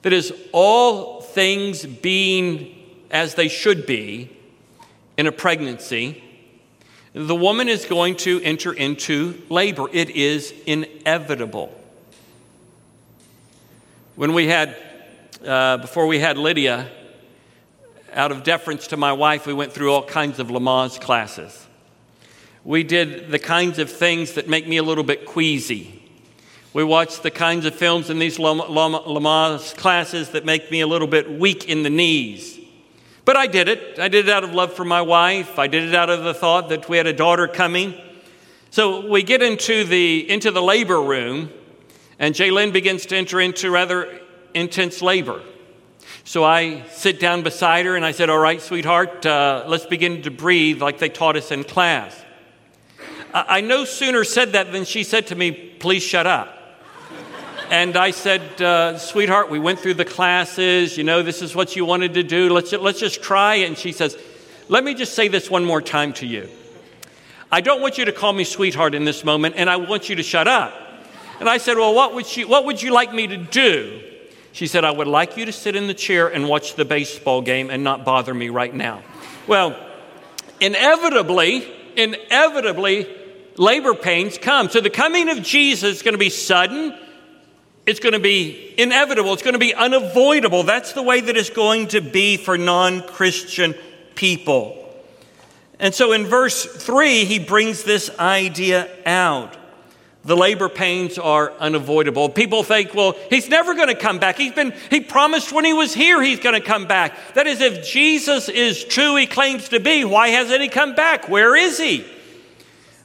That 0.02 0.12
is, 0.12 0.32
all 0.52 1.20
things 1.20 1.84
being 1.84 2.77
as 3.10 3.34
they 3.34 3.48
should 3.48 3.86
be 3.86 4.30
in 5.16 5.26
a 5.26 5.32
pregnancy, 5.32 6.22
the 7.12 7.34
woman 7.34 7.68
is 7.68 7.84
going 7.84 8.16
to 8.16 8.40
enter 8.42 8.72
into 8.72 9.42
labor. 9.48 9.88
It 9.92 10.10
is 10.10 10.52
inevitable. 10.66 11.74
When 14.14 14.34
we 14.34 14.46
had, 14.46 14.76
uh, 15.44 15.78
before 15.78 16.06
we 16.06 16.18
had 16.18 16.38
Lydia, 16.38 16.90
out 18.12 18.32
of 18.32 18.42
deference 18.42 18.88
to 18.88 18.96
my 18.96 19.12
wife, 19.12 19.46
we 19.46 19.52
went 19.52 19.72
through 19.72 19.92
all 19.92 20.02
kinds 20.02 20.38
of 20.38 20.48
Lamaze 20.48 21.00
classes. 21.00 21.66
We 22.64 22.82
did 22.82 23.30
the 23.30 23.38
kinds 23.38 23.78
of 23.78 23.90
things 23.90 24.34
that 24.34 24.48
make 24.48 24.66
me 24.66 24.76
a 24.76 24.82
little 24.82 25.04
bit 25.04 25.24
queasy. 25.24 26.02
We 26.72 26.84
watched 26.84 27.22
the 27.22 27.30
kinds 27.30 27.64
of 27.64 27.74
films 27.74 28.10
in 28.10 28.18
these 28.18 28.38
Lamaze 28.38 29.76
classes 29.76 30.30
that 30.30 30.44
make 30.44 30.70
me 30.70 30.80
a 30.80 30.86
little 30.86 31.08
bit 31.08 31.30
weak 31.30 31.68
in 31.68 31.82
the 31.82 31.90
knees. 31.90 32.58
But 33.28 33.36
I 33.36 33.46
did 33.46 33.68
it. 33.68 33.98
I 33.98 34.08
did 34.08 34.26
it 34.26 34.30
out 34.30 34.42
of 34.42 34.54
love 34.54 34.72
for 34.72 34.86
my 34.86 35.02
wife. 35.02 35.58
I 35.58 35.66
did 35.66 35.86
it 35.86 35.94
out 35.94 36.08
of 36.08 36.24
the 36.24 36.32
thought 36.32 36.70
that 36.70 36.88
we 36.88 36.96
had 36.96 37.06
a 37.06 37.12
daughter 37.12 37.46
coming. 37.46 37.94
So 38.70 39.06
we 39.06 39.22
get 39.22 39.42
into 39.42 39.84
the, 39.84 40.30
into 40.30 40.50
the 40.50 40.62
labor 40.62 40.98
room, 41.02 41.50
and 42.18 42.34
Jaylin 42.34 42.72
begins 42.72 43.04
to 43.04 43.18
enter 43.18 43.38
into 43.38 43.70
rather 43.70 44.18
intense 44.54 45.02
labor. 45.02 45.42
So 46.24 46.42
I 46.42 46.86
sit 46.88 47.20
down 47.20 47.42
beside 47.42 47.84
her 47.84 47.96
and 47.96 48.06
I 48.06 48.12
said, 48.12 48.30
All 48.30 48.38
right, 48.38 48.62
sweetheart, 48.62 49.26
uh, 49.26 49.64
let's 49.66 49.84
begin 49.84 50.22
to 50.22 50.30
breathe 50.30 50.80
like 50.80 50.98
they 50.98 51.10
taught 51.10 51.36
us 51.36 51.50
in 51.50 51.64
class. 51.64 52.18
I 53.34 53.60
no 53.60 53.84
sooner 53.84 54.24
said 54.24 54.52
that 54.52 54.72
than 54.72 54.86
she 54.86 55.04
said 55.04 55.26
to 55.26 55.34
me, 55.34 55.52
Please 55.52 56.02
shut 56.02 56.26
up. 56.26 56.57
And 57.70 57.98
I 57.98 58.12
said, 58.12 58.62
uh, 58.62 58.96
Sweetheart, 58.96 59.50
we 59.50 59.58
went 59.58 59.78
through 59.78 59.94
the 59.94 60.04
classes. 60.04 60.96
You 60.96 61.04
know, 61.04 61.22
this 61.22 61.42
is 61.42 61.54
what 61.54 61.76
you 61.76 61.84
wanted 61.84 62.14
to 62.14 62.22
do. 62.22 62.48
Let's, 62.48 62.72
let's 62.72 62.98
just 62.98 63.22
try 63.22 63.56
it. 63.56 63.66
And 63.66 63.76
she 63.76 63.92
says, 63.92 64.16
Let 64.68 64.84
me 64.84 64.94
just 64.94 65.14
say 65.14 65.28
this 65.28 65.50
one 65.50 65.66
more 65.66 65.82
time 65.82 66.14
to 66.14 66.26
you. 66.26 66.48
I 67.52 67.60
don't 67.60 67.82
want 67.82 67.98
you 67.98 68.06
to 68.06 68.12
call 68.12 68.32
me 68.32 68.44
sweetheart 68.44 68.94
in 68.94 69.04
this 69.04 69.22
moment, 69.22 69.56
and 69.58 69.68
I 69.68 69.76
want 69.76 70.08
you 70.08 70.16
to 70.16 70.22
shut 70.22 70.48
up. 70.48 70.72
And 71.40 71.48
I 71.48 71.58
said, 71.58 71.76
Well, 71.76 71.94
what 71.94 72.14
would, 72.14 72.24
she, 72.24 72.46
what 72.46 72.64
would 72.64 72.82
you 72.82 72.90
like 72.90 73.12
me 73.12 73.26
to 73.26 73.36
do? 73.36 74.02
She 74.52 74.66
said, 74.66 74.84
I 74.84 74.90
would 74.90 75.06
like 75.06 75.36
you 75.36 75.44
to 75.44 75.52
sit 75.52 75.76
in 75.76 75.88
the 75.88 75.94
chair 75.94 76.26
and 76.26 76.48
watch 76.48 76.74
the 76.74 76.86
baseball 76.86 77.42
game 77.42 77.68
and 77.68 77.84
not 77.84 78.02
bother 78.02 78.32
me 78.32 78.48
right 78.48 78.74
now. 78.74 79.02
Well, 79.46 79.78
inevitably, 80.58 81.70
inevitably, 81.96 83.14
labor 83.58 83.94
pains 83.94 84.38
come. 84.38 84.70
So 84.70 84.80
the 84.80 84.88
coming 84.88 85.28
of 85.28 85.42
Jesus 85.42 85.96
is 85.96 86.02
going 86.02 86.14
to 86.14 86.18
be 86.18 86.30
sudden 86.30 86.94
it's 87.88 88.00
going 88.00 88.12
to 88.12 88.18
be 88.18 88.74
inevitable. 88.76 89.32
It's 89.32 89.42
going 89.42 89.54
to 89.54 89.58
be 89.58 89.72
unavoidable. 89.72 90.62
That's 90.62 90.92
the 90.92 91.02
way 91.02 91.22
that 91.22 91.38
it's 91.38 91.48
going 91.48 91.88
to 91.88 92.02
be 92.02 92.36
for 92.36 92.58
non 92.58 93.00
Christian 93.00 93.74
people. 94.14 94.74
And 95.78 95.94
so 95.94 96.12
in 96.12 96.26
verse 96.26 96.66
3, 96.66 97.24
he 97.24 97.38
brings 97.38 97.84
this 97.84 98.10
idea 98.18 98.90
out. 99.06 99.56
The 100.22 100.36
labor 100.36 100.68
pains 100.68 101.16
are 101.16 101.52
unavoidable. 101.52 102.28
People 102.28 102.62
think, 102.62 102.92
well, 102.92 103.16
he's 103.30 103.48
never 103.48 103.72
going 103.72 103.88
to 103.88 103.94
come 103.94 104.18
back. 104.18 104.36
He's 104.36 104.52
been, 104.52 104.74
he 104.90 105.00
promised 105.00 105.50
when 105.50 105.64
he 105.64 105.72
was 105.72 105.94
here 105.94 106.20
he's 106.20 106.40
going 106.40 106.60
to 106.60 106.66
come 106.66 106.86
back. 106.86 107.16
That 107.32 107.46
is, 107.46 107.62
if 107.62 107.88
Jesus 107.88 108.50
is 108.50 108.84
true, 108.84 109.16
he 109.16 109.26
claims 109.26 109.70
to 109.70 109.80
be, 109.80 110.04
why 110.04 110.28
hasn't 110.28 110.60
he 110.60 110.68
come 110.68 110.94
back? 110.94 111.30
Where 111.30 111.56
is 111.56 111.78
he? 111.78 112.04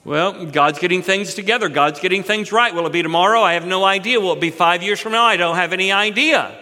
Well, 0.06 0.46
God's 0.48 0.80
getting 0.80 1.02
things 1.02 1.34
together. 1.34 1.70
God's 1.70 2.00
getting 2.00 2.24
things 2.24 2.52
right. 2.52 2.74
Will 2.74 2.86
it 2.86 2.92
be 2.92 3.02
tomorrow? 3.02 3.42
I 3.42 3.54
have 3.54 3.66
no 3.66 3.86
idea. 3.86 4.20
Will 4.20 4.34
it 4.34 4.42
be 4.42 4.52
five 4.52 4.84
years 4.84 5.00
from 5.00 5.14
now? 5.14 5.24
I 5.24 5.38
don't 5.38 5.56
have 5.56 5.72
any 5.72 5.92
idea. 5.92 6.58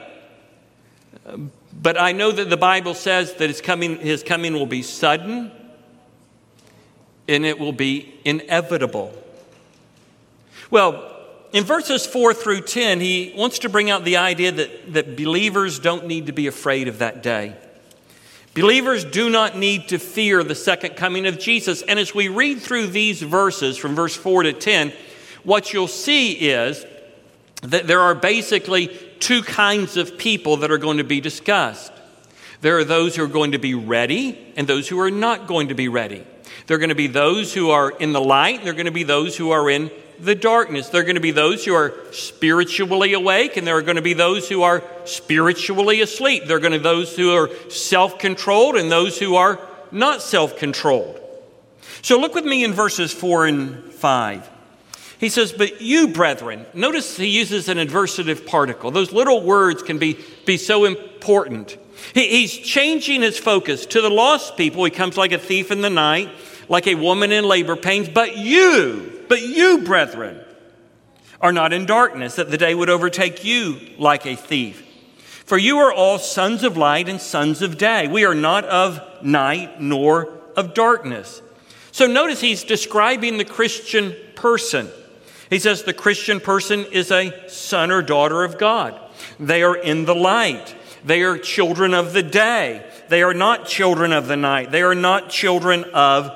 But 1.74 2.00
I 2.00 2.12
know 2.12 2.32
that 2.32 2.50
the 2.50 2.58
Bible 2.58 2.94
says 2.94 3.34
that 3.36 3.50
his 3.50 3.60
coming, 3.60 3.98
his 3.98 4.22
coming 4.22 4.54
will 4.54 4.68
be 4.68 4.84
sudden 4.84 5.52
and 7.28 7.46
it 7.46 7.58
will 7.58 7.72
be 7.72 8.14
inevitable. 8.26 9.12
Well, 10.70 11.08
in 11.52 11.64
verses 11.64 12.06
4 12.06 12.34
through 12.34 12.62
10, 12.62 13.00
he 13.00 13.34
wants 13.36 13.60
to 13.60 13.70
bring 13.70 13.90
out 13.90 14.04
the 14.04 14.18
idea 14.18 14.52
that, 14.52 14.94
that 14.94 15.16
believers 15.16 15.80
don't 15.80 16.06
need 16.06 16.28
to 16.28 16.32
be 16.32 16.48
afraid 16.48 16.88
of 16.88 17.00
that 17.00 17.24
day. 17.24 17.56
Believers 18.54 19.06
do 19.06 19.30
not 19.30 19.58
need 19.58 19.88
to 19.90 19.98
fear 19.98 20.44
the 20.44 20.56
second 20.56 20.98
coming 20.98 21.26
of 21.26 21.40
Jesus. 21.40 21.82
And 21.84 21.98
as 21.98 22.14
we 22.14 22.28
read 22.28 22.60
through 22.60 22.88
these 22.88 23.22
verses 23.22 23.78
from 23.78 23.96
verse 23.96 24.16
4 24.16 24.44
to 24.44 24.54
10, 24.54 24.92
what 25.44 25.72
you'll 25.72 25.88
see 25.88 26.34
is 26.34 26.86
that 27.64 27.88
there 27.88 28.02
are 28.02 28.16
basically 28.16 28.88
two 29.20 29.42
kinds 29.42 29.96
of 29.96 30.18
people 30.18 30.58
that 30.58 30.72
are 30.72 30.78
going 30.78 30.98
to 30.98 31.04
be 31.06 31.22
discussed. 31.22 31.94
There 32.60 32.78
are 32.78 32.84
those 32.84 33.16
who 33.16 33.24
are 33.24 33.28
going 33.28 33.54
to 33.54 33.58
be 33.58 33.74
ready 33.74 34.38
and 34.58 34.68
those 34.68 34.88
who 34.90 35.00
are 35.00 35.12
not 35.12 35.48
going 35.48 35.70
to 35.70 35.76
be 35.76 35.88
ready. 35.88 36.24
There 36.68 36.76
are 36.76 36.80
going 36.80 36.90
to 36.90 36.96
be 36.96 37.08
those 37.08 37.54
who 37.54 37.70
are 37.70 37.90
in 37.90 38.12
the 38.12 38.22
light, 38.22 38.58
and 38.58 38.66
there 38.66 38.74
are 38.74 38.76
going 38.76 38.86
to 38.86 38.92
be 38.92 39.04
those 39.04 39.38
who 39.38 39.52
are 39.52 39.70
in 39.70 39.90
the 40.22 40.36
darkness. 40.36 40.90
There 40.90 41.02
are 41.02 41.06
going 41.06 41.16
to 41.16 41.22
be 41.22 41.32
those 41.32 41.66
who 41.66 41.74
are 41.74 41.94
spiritually 42.12 43.14
awake, 43.14 43.58
and 43.58 43.66
there 43.66 43.78
are 43.78 43.82
going 43.82 43.96
to 43.96 44.02
be 44.02 44.14
those 44.14 44.48
who 44.48 44.62
are 44.64 44.84
spiritually 45.06 46.02
asleep. 46.02 46.46
There 46.46 46.58
are 46.58 46.62
going 46.62 46.74
to 46.74 46.80
be 46.80 46.84
those 46.84 47.16
who 47.16 47.34
are 47.34 47.50
self 47.70 48.20
controlled 48.20 48.76
and 48.76 48.92
those 48.92 49.18
who 49.18 49.36
are 49.36 49.60
not 49.92 50.22
self 50.22 50.58
controlled. 50.58 51.20
So 52.02 52.20
look 52.20 52.34
with 52.34 52.46
me 52.46 52.64
in 52.64 52.74
verses 52.74 53.12
4 53.14 53.46
and 53.46 53.94
5. 53.94 54.50
He 55.20 55.30
says, 55.30 55.52
But 55.52 55.82
you, 55.82 56.08
brethren, 56.08 56.66
notice 56.74 57.16
he 57.16 57.28
uses 57.28 57.70
an 57.70 57.78
adversative 57.78 58.48
particle. 58.48 58.90
Those 58.90 59.12
little 59.12 59.44
words 59.44 59.84
can 59.84 60.00
be, 60.00 60.18
be 60.46 60.58
so 60.58 60.86
important. 60.86 61.78
He, 62.16 62.28
he's 62.28 62.58
changing 62.58 63.22
his 63.22 63.38
focus. 63.38 63.86
To 63.88 64.02
the 64.02 64.10
lost 64.10 64.58
people, 64.58 64.84
he 64.84 64.90
comes 64.90 65.18
like 65.18 65.32
a 65.32 65.38
thief 65.38 65.70
in 65.70 65.82
the 65.82 65.92
night, 65.92 66.30
like 66.68 66.88
a 66.88 66.96
woman 66.96 67.32
in 67.32 67.44
labor 67.44 67.76
pains. 67.76 68.10
But 68.10 68.38
you, 68.38 69.11
but 69.32 69.44
you, 69.44 69.78
brethren, 69.78 70.42
are 71.40 71.54
not 71.54 71.72
in 71.72 71.86
darkness, 71.86 72.36
that 72.36 72.52
the 72.52 72.58
day 72.58 72.76
would 72.76 72.90
overtake 72.90 73.46
you 73.46 73.80
like 73.98 74.26
a 74.26 74.36
thief. 74.36 74.86
For 75.46 75.58
you 75.58 75.78
are 75.78 75.94
all 75.94 76.20
sons 76.20 76.66
of 76.66 76.76
light 76.76 77.08
and 77.08 77.22
sons 77.22 77.62
of 77.62 77.78
day. 77.78 78.10
We 78.10 78.26
are 78.26 78.36
not 78.36 78.66
of 78.66 79.00
night 79.24 79.80
nor 79.80 80.38
of 80.58 80.74
darkness. 80.74 81.42
So 81.94 82.08
notice 82.08 82.42
he's 82.42 82.66
describing 82.66 83.38
the 83.38 83.46
Christian 83.46 84.18
person. 84.36 84.90
He 85.50 85.60
says 85.60 85.84
the 85.84 85.94
Christian 85.94 86.42
person 86.42 86.86
is 86.92 87.10
a 87.10 87.48
son 87.48 87.90
or 87.90 88.02
daughter 88.02 88.44
of 88.44 88.58
God. 88.58 89.00
They 89.40 89.64
are 89.64 89.78
in 89.78 90.04
the 90.04 90.14
light. 90.14 90.76
They 91.06 91.22
are 91.22 91.38
children 91.38 91.94
of 91.94 92.12
the 92.12 92.22
day. 92.22 92.86
They 93.08 93.24
are 93.24 93.34
not 93.34 93.66
children 93.66 94.12
of 94.12 94.28
the 94.28 94.36
night. 94.36 94.72
They 94.72 94.82
are 94.82 94.94
not 94.94 95.30
children 95.30 95.86
of 95.94 96.32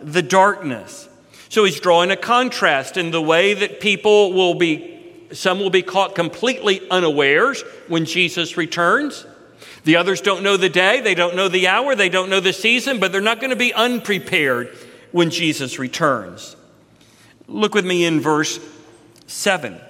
the 0.00 0.22
darkness. 0.22 1.06
So 1.50 1.64
he's 1.64 1.80
drawing 1.80 2.10
a 2.10 2.16
contrast 2.16 2.96
in 2.96 3.10
the 3.10 3.20
way 3.20 3.52
that 3.54 3.80
people 3.80 4.32
will 4.32 4.54
be 4.54 5.28
Some 5.32 5.60
will 5.60 5.70
be 5.70 5.82
caught 5.82 6.14
completely 6.14 6.80
unawares 6.90 7.62
when 7.88 8.04
Jesus 8.04 8.56
returns. 8.56 9.26
The 9.84 9.96
others 9.96 10.20
don't 10.20 10.42
know 10.42 10.56
the 10.56 10.68
day, 10.68 11.00
they 11.00 11.14
don't 11.14 11.36
know 11.36 11.48
the 11.48 11.68
hour, 11.68 11.94
they 11.94 12.08
don't 12.08 12.30
know 12.30 12.40
the 12.40 12.52
season, 12.52 12.98
but 12.98 13.12
they're 13.12 13.20
not 13.20 13.40
going 13.40 13.50
to 13.50 13.56
be 13.56 13.72
unprepared 13.72 14.76
when 15.12 15.30
Jesus 15.30 15.78
returns. 15.78 16.56
Look 17.46 17.74
with 17.74 17.86
me 17.86 18.04
in 18.04 18.20
verse 18.20 18.60
7. 19.26 19.80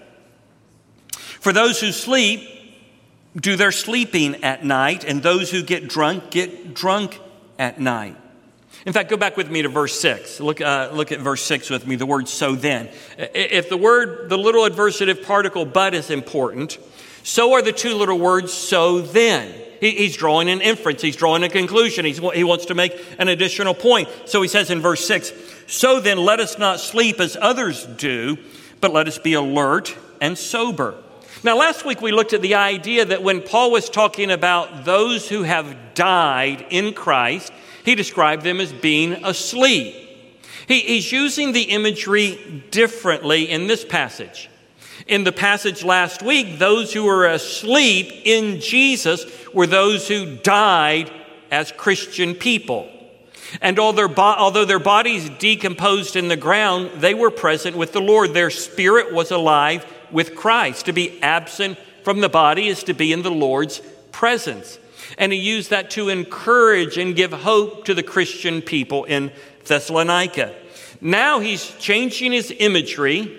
For 1.41 1.53
those 1.53 1.81
who 1.81 1.91
sleep, 1.91 2.49
do 3.35 3.57
their 3.57 3.73
sleeping 3.73 4.45
at 4.45 4.65
night, 4.65 5.05
and 5.05 5.23
those 5.23 5.51
who 5.51 5.63
get 5.63 5.89
drunk, 5.89 6.31
get 6.31 6.75
drunk 6.75 7.19
at 7.59 7.81
night. 7.81 8.17
In 8.87 8.93
fact, 8.93 9.11
go 9.11 9.17
back 9.17 9.37
with 9.37 9.51
me 9.51 9.63
to 9.63 9.69
verse 9.69 9.99
6. 10.01 10.41
Look, 10.41 10.61
uh, 10.61 10.91
look 10.93 11.13
at 11.13 11.21
verse 11.21 11.43
6 11.43 11.69
with 11.69 11.87
me, 11.87 11.97
the 11.97 12.07
word 12.07 12.29
so 12.29 12.55
then. 12.55 12.89
If 13.19 13.69
the 13.69 13.77
word, 13.77 14.31
the 14.31 14.39
little 14.39 14.63
adversative 14.63 15.25
particle 15.25 15.67
but 15.67 15.95
is 15.95 16.11
important, 16.11 16.79
so 17.23 17.53
are 17.53 17.63
the 17.63 17.73
two 17.73 17.95
little 17.95 18.19
words 18.19 18.53
so 18.53 19.01
then. 19.01 19.55
He, 19.81 19.93
he's 19.93 20.17
drawing 20.17 20.49
an 20.49 20.61
inference, 20.61 21.03
he's 21.03 21.17
drawing 21.17 21.43
a 21.43 21.49
conclusion, 21.49 22.05
he's, 22.05 22.19
he 22.19 22.45
wants 22.45 22.67
to 22.67 22.75
make 22.75 22.93
an 23.19 23.29
additional 23.29 23.75
point. 23.75 24.09
So 24.27 24.41
he 24.41 24.49
says 24.49 24.71
in 24.71 24.81
verse 24.81 25.05
6 25.07 25.33
So 25.67 26.01
then 26.01 26.19
let 26.19 26.41
us 26.41 26.59
not 26.59 26.81
sleep 26.81 27.21
as 27.21 27.37
others 27.41 27.85
do, 27.85 28.39
but 28.81 28.93
let 28.93 29.09
us 29.09 29.19
be 29.19 29.35
alert 29.35 29.97
and 30.21 30.39
sober. 30.39 30.95
Now, 31.43 31.57
last 31.57 31.87
week 31.87 32.03
we 32.03 32.13
looked 32.13 32.35
at 32.35 32.43
the 32.43 32.57
idea 32.57 33.05
that 33.07 33.23
when 33.23 33.41
Paul 33.41 33.71
was 33.71 33.89
talking 33.89 34.31
about 34.31 34.85
those 34.85 35.29
who 35.29 35.43
have 35.43 35.95
died 35.95 36.67
in 36.69 36.93
Christ, 36.93 37.51
he 37.85 37.95
described 37.95 38.43
them 38.43 38.61
as 38.61 38.73
being 38.73 39.25
asleep. 39.25 39.95
He, 40.69 40.81
he's 40.81 41.11
using 41.11 41.53
the 41.53 41.63
imagery 41.63 42.65
differently 42.71 43.51
in 43.51 43.67
this 43.67 43.85
passage. 43.85 44.49
In 45.07 45.25
the 45.25 45.33
passage 45.33 45.83
last 45.83 46.23
week, 46.23 46.59
those 46.59 46.93
who 46.93 47.05
were 47.05 47.27
asleep 47.27 48.23
in 48.25 48.61
Jesus 48.61 49.25
were 49.53 49.67
those 49.67 50.07
who 50.07 50.37
died 50.37 51.11
as 51.51 51.73
Christian 51.73 52.35
people. 52.35 52.89
And 53.61 53.81
although 53.81 54.65
their 54.65 54.79
bodies 54.79 55.29
decomposed 55.31 56.15
in 56.15 56.29
the 56.29 56.37
ground, 56.37 57.01
they 57.01 57.15
were 57.15 57.33
present 57.33 57.77
with 57.77 57.93
the 57.93 58.01
Lord. 58.01 58.33
Their 58.33 58.51
spirit 58.51 59.13
was 59.13 59.33
alive 59.33 59.85
with 60.13 60.37
Christ. 60.37 60.87
To 60.87 60.93
be 60.93 61.21
absent 61.23 61.77
from 62.05 62.21
the 62.21 62.29
body 62.29 62.69
is 62.69 62.85
to 62.85 62.95
be 62.95 63.13
in 63.13 63.23
the 63.23 63.31
Lord's 63.31 63.81
presence. 64.13 64.79
And 65.19 65.33
he 65.33 65.39
used 65.39 65.71
that 65.71 65.91
to 65.93 66.09
encourage 66.09 66.99
and 66.99 67.17
give 67.17 67.33
hope 67.33 67.85
to 67.87 67.95
the 67.95 68.03
Christian 68.03 68.63
people 68.63 69.05
in 69.05 69.33
Thessalonica. 69.65 70.55
Now 71.01 71.41
he's 71.41 71.71
changing 71.79 72.33
his 72.33 72.53
imagery. 72.59 73.37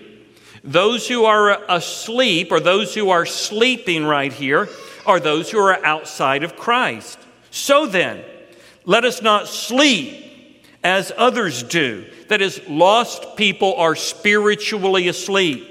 Those 0.63 1.07
who 1.07 1.25
are 1.25 1.63
asleep, 1.69 2.51
or 2.51 2.59
those 2.59 2.93
who 2.93 3.09
are 3.09 3.25
sleeping 3.25 4.05
right 4.05 4.31
here, 4.31 4.69
are 5.05 5.19
those 5.19 5.49
who 5.49 5.59
are 5.59 5.83
outside 5.83 6.43
of 6.43 6.55
Christ. 6.55 7.17
So 7.49 7.87
then, 7.87 8.23
let 8.85 9.05
us 9.05 9.21
not 9.21 9.47
sleep 9.47 10.63
as 10.83 11.11
others 11.17 11.63
do. 11.63 12.05
That 12.29 12.41
is, 12.41 12.61
lost 12.67 13.35
people 13.37 13.75
are 13.75 13.95
spiritually 13.95 15.07
asleep. 15.07 15.70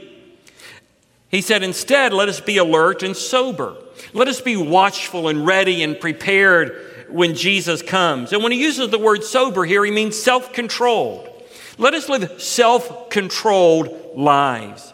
He 1.31 1.43
said, 1.43 1.63
instead, 1.63 2.13
let 2.13 2.29
us 2.29 2.41
be 2.41 2.59
alert 2.59 3.03
and 3.03 3.17
sober. 3.17 3.77
Let 4.13 4.27
us 4.27 4.41
be 4.41 4.57
watchful 4.57 5.29
and 5.29 5.47
ready 5.47 5.83
and 5.83 5.99
prepared 5.99 7.07
when 7.09 7.35
Jesus 7.35 7.83
comes. 7.83 8.33
And 8.33 8.43
when 8.43 8.53
he 8.53 8.61
uses 8.61 8.91
the 8.91 8.99
word 8.99 9.23
sober 9.23 9.65
here, 9.65 9.85
he 9.85 9.91
means 9.93 10.21
self 10.21 10.53
controlled. 10.53 11.29
Let 11.79 11.95
us 11.95 12.09
live 12.09 12.43
self 12.43 13.11
controlled 13.11 14.17
lives. 14.17 14.93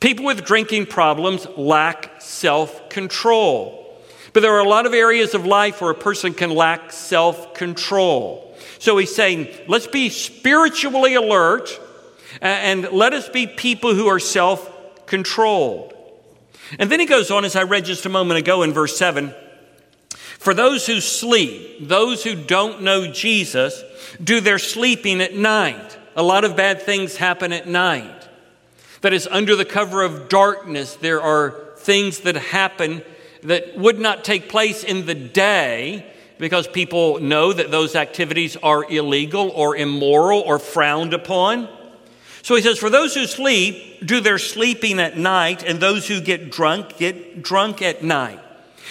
People 0.00 0.24
with 0.24 0.44
drinking 0.44 0.86
problems 0.86 1.46
lack 1.56 2.20
self 2.20 2.88
control. 2.88 3.80
But 4.32 4.40
there 4.40 4.54
are 4.54 4.64
a 4.64 4.68
lot 4.68 4.86
of 4.86 4.94
areas 4.94 5.34
of 5.34 5.46
life 5.46 5.80
where 5.80 5.90
a 5.90 5.94
person 5.94 6.34
can 6.34 6.50
lack 6.50 6.92
self 6.92 7.54
control. 7.54 8.56
So 8.78 8.96
he's 8.96 9.14
saying, 9.14 9.48
let's 9.68 9.86
be 9.86 10.08
spiritually 10.08 11.14
alert 11.14 11.78
and 12.40 12.90
let 12.90 13.12
us 13.12 13.28
be 13.28 13.46
people 13.46 13.94
who 13.94 14.06
are 14.08 14.18
self 14.18 14.73
controlled. 15.06 15.94
And 16.78 16.90
then 16.90 17.00
he 17.00 17.06
goes 17.06 17.30
on, 17.30 17.44
as 17.44 17.56
I 17.56 17.62
read 17.62 17.84
just 17.84 18.06
a 18.06 18.08
moment 18.08 18.38
ago 18.38 18.62
in 18.62 18.72
verse 18.72 18.96
7 18.96 19.34
For 20.38 20.54
those 20.54 20.86
who 20.86 21.00
sleep, 21.00 21.88
those 21.88 22.24
who 22.24 22.34
don't 22.34 22.82
know 22.82 23.10
Jesus, 23.10 23.82
do 24.22 24.40
their 24.40 24.58
sleeping 24.58 25.20
at 25.20 25.34
night. 25.34 25.98
A 26.16 26.22
lot 26.22 26.44
of 26.44 26.56
bad 26.56 26.82
things 26.82 27.16
happen 27.16 27.52
at 27.52 27.66
night. 27.66 28.28
That 29.00 29.12
is, 29.12 29.26
under 29.30 29.56
the 29.56 29.64
cover 29.64 30.02
of 30.02 30.28
darkness, 30.28 30.96
there 30.96 31.20
are 31.20 31.74
things 31.76 32.20
that 32.20 32.36
happen 32.36 33.02
that 33.42 33.76
would 33.76 33.98
not 33.98 34.24
take 34.24 34.48
place 34.48 34.82
in 34.82 35.04
the 35.06 35.14
day 35.14 36.10
because 36.38 36.66
people 36.66 37.20
know 37.20 37.52
that 37.52 37.70
those 37.70 37.94
activities 37.94 38.56
are 38.56 38.90
illegal 38.90 39.50
or 39.50 39.76
immoral 39.76 40.40
or 40.40 40.58
frowned 40.58 41.14
upon. 41.14 41.68
So 42.44 42.54
he 42.54 42.60
says, 42.60 42.78
For 42.78 42.90
those 42.90 43.14
who 43.14 43.26
sleep, 43.26 44.06
do 44.06 44.20
their 44.20 44.36
sleeping 44.36 45.00
at 45.00 45.16
night, 45.16 45.62
and 45.62 45.80
those 45.80 46.06
who 46.06 46.20
get 46.20 46.50
drunk, 46.50 46.98
get 46.98 47.42
drunk 47.42 47.80
at 47.80 48.04
night. 48.04 48.38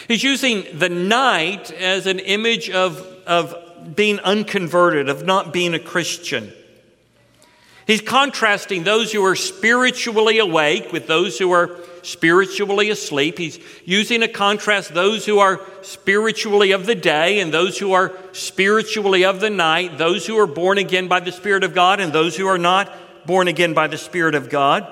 He's 0.07 0.23
using 0.23 0.65
the 0.73 0.89
night 0.89 1.71
as 1.71 2.07
an 2.07 2.17
image 2.17 2.71
of, 2.71 2.97
of 3.27 3.95
being 3.95 4.19
unconverted, 4.21 5.07
of 5.07 5.23
not 5.23 5.53
being 5.53 5.75
a 5.75 5.79
Christian. 5.79 6.51
He's 7.85 8.01
contrasting 8.01 8.85
those 8.85 9.11
who 9.11 9.23
are 9.23 9.35
spiritually 9.35 10.39
awake 10.39 10.91
with 10.91 11.05
those 11.05 11.37
who 11.37 11.51
are 11.51 11.77
spiritually 12.01 12.89
asleep. 12.89 13.37
He's 13.37 13.59
using 13.85 14.23
a 14.23 14.27
contrast 14.27 14.95
those 14.95 15.27
who 15.27 15.37
are 15.37 15.61
spiritually 15.83 16.71
of 16.71 16.87
the 16.87 16.95
day 16.95 17.39
and 17.39 17.53
those 17.53 17.77
who 17.77 17.93
are 17.93 18.13
spiritually 18.31 19.23
of 19.25 19.41
the 19.41 19.51
night, 19.51 19.99
those 19.99 20.25
who 20.25 20.39
are 20.39 20.47
born 20.47 20.79
again 20.79 21.07
by 21.07 21.19
the 21.19 21.31
Spirit 21.31 21.63
of 21.63 21.75
God 21.75 21.99
and 21.99 22.11
those 22.11 22.35
who 22.35 22.47
are 22.47 22.57
not 22.57 22.91
born 23.25 23.47
again 23.47 23.73
by 23.73 23.87
the 23.87 23.97
Spirit 23.97 24.35
of 24.35 24.49
God. 24.49 24.87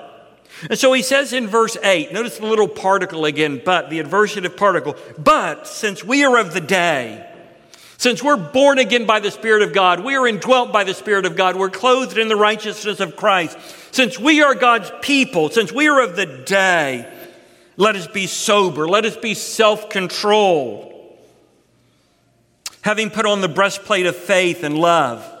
And 0.68 0.78
so 0.78 0.92
he 0.92 1.02
says 1.02 1.32
in 1.32 1.48
verse 1.48 1.76
8, 1.82 2.12
notice 2.12 2.38
the 2.38 2.46
little 2.46 2.68
particle 2.68 3.24
again, 3.24 3.60
but, 3.64 3.90
the 3.90 4.00
adversative 4.00 4.56
particle, 4.56 4.96
but 5.18 5.66
since 5.66 6.04
we 6.04 6.24
are 6.24 6.38
of 6.38 6.52
the 6.52 6.60
day, 6.60 7.28
since 7.96 8.22
we're 8.22 8.36
born 8.36 8.78
again 8.78 9.06
by 9.06 9.20
the 9.20 9.30
Spirit 9.30 9.62
of 9.62 9.72
God, 9.72 10.00
we 10.00 10.14
are 10.14 10.26
indwelt 10.26 10.72
by 10.72 10.84
the 10.84 10.94
Spirit 10.94 11.24
of 11.24 11.36
God, 11.36 11.56
we're 11.56 11.70
clothed 11.70 12.18
in 12.18 12.28
the 12.28 12.36
righteousness 12.36 13.00
of 13.00 13.16
Christ, 13.16 13.56
since 13.92 14.18
we 14.18 14.42
are 14.42 14.54
God's 14.54 14.92
people, 15.00 15.50
since 15.50 15.72
we 15.72 15.88
are 15.88 16.00
of 16.00 16.16
the 16.16 16.26
day, 16.26 17.10
let 17.76 17.96
us 17.96 18.06
be 18.06 18.26
sober, 18.26 18.86
let 18.86 19.04
us 19.04 19.16
be 19.16 19.34
self 19.34 19.88
controlled. 19.88 20.90
Having 22.82 23.10
put 23.10 23.26
on 23.26 23.40
the 23.40 23.48
breastplate 23.48 24.06
of 24.06 24.16
faith 24.16 24.62
and 24.62 24.76
love 24.76 25.31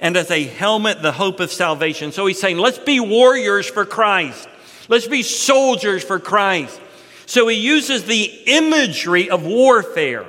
and 0.00 0.16
as 0.16 0.30
a 0.30 0.44
helmet, 0.44 1.02
the 1.02 1.12
hope 1.12 1.40
of 1.40 1.52
salvation. 1.52 2.12
So 2.12 2.26
he's 2.26 2.40
saying, 2.40 2.58
let's 2.58 2.78
be 2.78 3.00
warriors 3.00 3.66
for 3.66 3.84
Christ. 3.84 4.48
Let's 4.88 5.06
be 5.06 5.22
soldiers 5.22 6.04
for 6.04 6.18
Christ. 6.18 6.80
So 7.26 7.48
he 7.48 7.56
uses 7.56 8.04
the 8.04 8.24
imagery 8.46 9.28
of 9.28 9.44
warfare. 9.44 10.26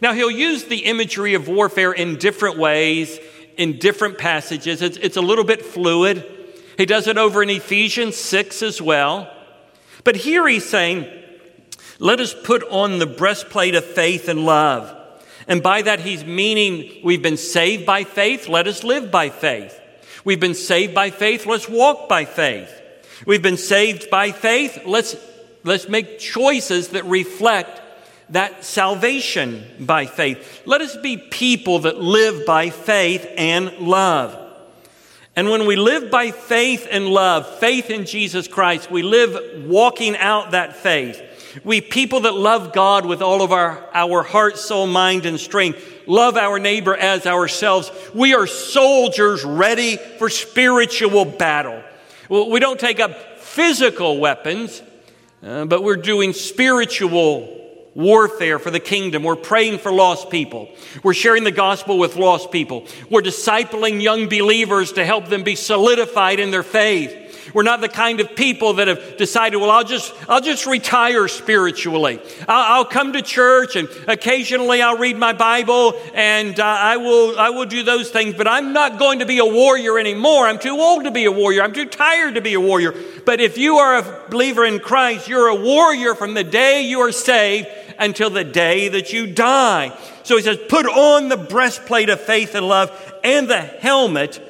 Now, 0.00 0.12
he'll 0.12 0.30
use 0.30 0.64
the 0.64 0.86
imagery 0.86 1.34
of 1.34 1.46
warfare 1.46 1.92
in 1.92 2.16
different 2.16 2.58
ways, 2.58 3.20
in 3.56 3.78
different 3.78 4.18
passages. 4.18 4.82
It's, 4.82 4.96
it's 4.96 5.16
a 5.16 5.20
little 5.20 5.44
bit 5.44 5.64
fluid. 5.64 6.24
He 6.76 6.86
does 6.86 7.06
it 7.06 7.18
over 7.18 7.42
in 7.42 7.50
Ephesians 7.50 8.16
6 8.16 8.62
as 8.62 8.82
well. 8.82 9.32
But 10.02 10.16
here 10.16 10.48
he's 10.48 10.68
saying, 10.68 11.06
let 12.00 12.18
us 12.18 12.34
put 12.34 12.64
on 12.68 12.98
the 12.98 13.06
breastplate 13.06 13.76
of 13.76 13.84
faith 13.84 14.28
and 14.28 14.44
love 14.44 14.96
and 15.46 15.62
by 15.62 15.82
that, 15.82 16.00
he's 16.00 16.24
meaning 16.24 17.00
we've 17.04 17.22
been 17.22 17.36
saved 17.36 17.86
by 17.86 18.04
faith, 18.04 18.48
let 18.48 18.66
us 18.66 18.84
live 18.84 19.10
by 19.10 19.28
faith. 19.28 19.78
We've 20.24 20.40
been 20.40 20.54
saved 20.54 20.94
by 20.94 21.10
faith, 21.10 21.46
let's 21.46 21.68
walk 21.68 22.08
by 22.08 22.24
faith. 22.24 22.70
We've 23.26 23.42
been 23.42 23.56
saved 23.56 24.10
by 24.10 24.32
faith, 24.32 24.80
let's, 24.86 25.16
let's 25.64 25.88
make 25.88 26.18
choices 26.18 26.88
that 26.88 27.04
reflect 27.04 27.80
that 28.30 28.64
salvation 28.64 29.64
by 29.80 30.06
faith. 30.06 30.62
Let 30.64 30.80
us 30.80 30.96
be 30.96 31.16
people 31.16 31.80
that 31.80 31.98
live 31.98 32.46
by 32.46 32.70
faith 32.70 33.26
and 33.36 33.70
love. 33.78 34.38
And 35.34 35.48
when 35.48 35.66
we 35.66 35.76
live 35.76 36.10
by 36.10 36.30
faith 36.30 36.86
and 36.90 37.06
love, 37.06 37.58
faith 37.58 37.90
in 37.90 38.04
Jesus 38.04 38.48
Christ, 38.48 38.90
we 38.90 39.02
live 39.02 39.66
walking 39.66 40.16
out 40.16 40.50
that 40.50 40.76
faith. 40.76 41.22
We 41.64 41.80
people 41.80 42.20
that 42.20 42.34
love 42.34 42.72
God 42.72 43.06
with 43.06 43.22
all 43.22 43.42
of 43.42 43.52
our, 43.52 43.88
our 43.94 44.22
heart, 44.22 44.58
soul, 44.58 44.86
mind, 44.86 45.26
and 45.26 45.38
strength, 45.38 45.84
love 46.06 46.36
our 46.36 46.58
neighbor 46.58 46.94
as 46.94 47.26
ourselves. 47.26 47.90
We 48.14 48.34
are 48.34 48.46
soldiers 48.46 49.44
ready 49.44 49.96
for 49.96 50.28
spiritual 50.30 51.24
battle. 51.24 51.82
We 52.28 52.60
don't 52.60 52.80
take 52.80 53.00
up 53.00 53.38
physical 53.38 54.18
weapons, 54.18 54.82
uh, 55.42 55.66
but 55.66 55.82
we're 55.82 55.96
doing 55.96 56.32
spiritual 56.32 57.60
warfare 57.94 58.58
for 58.58 58.70
the 58.70 58.80
kingdom. 58.80 59.22
We're 59.22 59.36
praying 59.36 59.78
for 59.78 59.92
lost 59.92 60.30
people. 60.30 60.70
We're 61.02 61.14
sharing 61.14 61.44
the 61.44 61.50
gospel 61.50 61.98
with 61.98 62.16
lost 62.16 62.50
people. 62.50 62.86
We're 63.10 63.20
discipling 63.20 64.00
young 64.00 64.28
believers 64.28 64.92
to 64.92 65.04
help 65.04 65.26
them 65.26 65.42
be 65.42 65.56
solidified 65.56 66.40
in 66.40 66.50
their 66.50 66.62
faith. 66.62 67.21
We're 67.52 67.62
not 67.62 67.80
the 67.80 67.88
kind 67.88 68.20
of 68.20 68.34
people 68.36 68.74
that 68.74 68.88
have 68.88 69.16
decided, 69.16 69.58
well, 69.58 69.70
I'll 69.70 69.84
just, 69.84 70.14
I'll 70.28 70.40
just 70.40 70.66
retire 70.66 71.28
spiritually. 71.28 72.20
I'll, 72.48 72.78
I'll 72.78 72.84
come 72.84 73.12
to 73.14 73.22
church 73.22 73.76
and 73.76 73.88
occasionally 74.06 74.80
I'll 74.80 74.96
read 74.96 75.16
my 75.16 75.32
Bible 75.32 75.94
and 76.14 76.58
uh, 76.58 76.64
I, 76.64 76.96
will, 76.96 77.38
I 77.38 77.50
will 77.50 77.66
do 77.66 77.82
those 77.82 78.10
things, 78.10 78.34
but 78.34 78.46
I'm 78.46 78.72
not 78.72 78.98
going 78.98 79.18
to 79.18 79.26
be 79.26 79.38
a 79.38 79.46
warrior 79.46 79.98
anymore. 79.98 80.46
I'm 80.46 80.58
too 80.58 80.76
old 80.78 81.04
to 81.04 81.10
be 81.10 81.24
a 81.24 81.32
warrior. 81.32 81.62
I'm 81.62 81.72
too 81.72 81.86
tired 81.86 82.36
to 82.36 82.40
be 82.40 82.54
a 82.54 82.60
warrior. 82.60 82.94
But 83.24 83.40
if 83.40 83.58
you 83.58 83.76
are 83.76 83.98
a 83.98 84.30
believer 84.30 84.64
in 84.64 84.78
Christ, 84.78 85.28
you're 85.28 85.48
a 85.48 85.54
warrior 85.54 86.14
from 86.14 86.34
the 86.34 86.44
day 86.44 86.82
you 86.82 87.00
are 87.00 87.12
saved 87.12 87.68
until 87.98 88.30
the 88.30 88.44
day 88.44 88.88
that 88.88 89.12
you 89.12 89.26
die. 89.26 89.96
So 90.22 90.36
he 90.36 90.42
says, 90.42 90.58
put 90.68 90.86
on 90.86 91.28
the 91.28 91.36
breastplate 91.36 92.08
of 92.08 92.20
faith 92.20 92.54
and 92.54 92.66
love 92.66 92.90
and 93.24 93.48
the 93.48 93.60
helmet, 93.60 94.40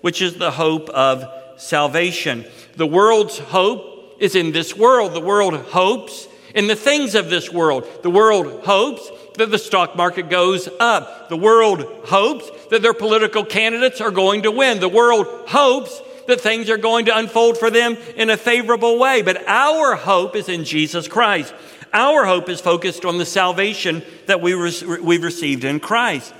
which 0.00 0.20
is 0.20 0.36
the 0.36 0.50
hope 0.50 0.88
of 0.90 1.39
salvation. 1.60 2.44
The 2.76 2.86
world's 2.86 3.38
hope 3.38 4.16
is 4.18 4.34
in 4.34 4.52
this 4.52 4.76
world. 4.76 5.14
The 5.14 5.20
world 5.20 5.54
hopes 5.54 6.28
in 6.54 6.66
the 6.66 6.76
things 6.76 7.14
of 7.14 7.30
this 7.30 7.50
world. 7.50 7.86
The 8.02 8.10
world 8.10 8.64
hopes 8.64 9.10
that 9.36 9.50
the 9.50 9.58
stock 9.58 9.96
market 9.96 10.28
goes 10.28 10.68
up. 10.78 11.28
The 11.28 11.36
world 11.36 11.84
hopes 12.06 12.50
that 12.70 12.82
their 12.82 12.94
political 12.94 13.44
candidates 13.44 14.00
are 14.00 14.10
going 14.10 14.42
to 14.42 14.50
win. 14.50 14.80
The 14.80 14.88
world 14.88 15.26
hopes 15.48 16.00
that 16.26 16.40
things 16.40 16.70
are 16.70 16.78
going 16.78 17.06
to 17.06 17.16
unfold 17.16 17.58
for 17.58 17.70
them 17.70 17.96
in 18.16 18.30
a 18.30 18.36
favorable 18.36 18.98
way. 18.98 19.22
But 19.22 19.46
our 19.48 19.96
hope 19.96 20.36
is 20.36 20.48
in 20.48 20.64
Jesus 20.64 21.08
Christ. 21.08 21.54
Our 21.92 22.24
hope 22.24 22.48
is 22.48 22.60
focused 22.60 23.04
on 23.04 23.18
the 23.18 23.26
salvation 23.26 24.02
that 24.26 24.40
we 24.40 24.54
re- 24.54 25.00
we've 25.00 25.24
received 25.24 25.64
in 25.64 25.80
Christ. 25.80 26.32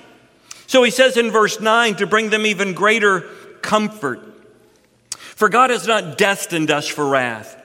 So 0.66 0.82
he 0.84 0.92
says 0.92 1.16
in 1.16 1.32
verse 1.32 1.60
9 1.60 1.96
to 1.96 2.06
bring 2.06 2.30
them 2.30 2.46
even 2.46 2.74
greater 2.74 3.22
comfort. 3.62 4.29
For 5.40 5.48
God 5.48 5.70
has 5.70 5.86
not 5.86 6.18
destined 6.18 6.70
us 6.70 6.86
for 6.86 7.08
wrath. 7.08 7.56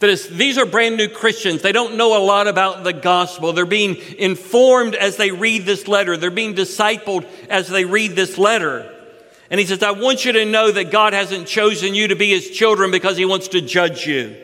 That 0.00 0.10
is, 0.10 0.28
these 0.28 0.58
are 0.58 0.66
brand 0.66 0.96
new 0.96 1.08
Christians. 1.08 1.62
They 1.62 1.70
don't 1.70 1.96
know 1.96 2.16
a 2.16 2.18
lot 2.18 2.48
about 2.48 2.82
the 2.82 2.92
gospel. 2.92 3.52
They're 3.52 3.64
being 3.64 3.94
informed 4.18 4.96
as 4.96 5.18
they 5.18 5.30
read 5.30 5.64
this 5.64 5.86
letter. 5.86 6.16
They're 6.16 6.32
being 6.32 6.56
discipled 6.56 7.24
as 7.48 7.68
they 7.68 7.84
read 7.84 8.16
this 8.16 8.38
letter. 8.38 8.92
And 9.52 9.60
he 9.60 9.66
says, 9.66 9.84
I 9.84 9.92
want 9.92 10.24
you 10.24 10.32
to 10.32 10.44
know 10.44 10.72
that 10.72 10.90
God 10.90 11.12
hasn't 11.12 11.46
chosen 11.46 11.94
you 11.94 12.08
to 12.08 12.16
be 12.16 12.30
his 12.30 12.50
children 12.50 12.90
because 12.90 13.16
he 13.16 13.24
wants 13.24 13.46
to 13.48 13.60
judge 13.60 14.04
you. 14.04 14.34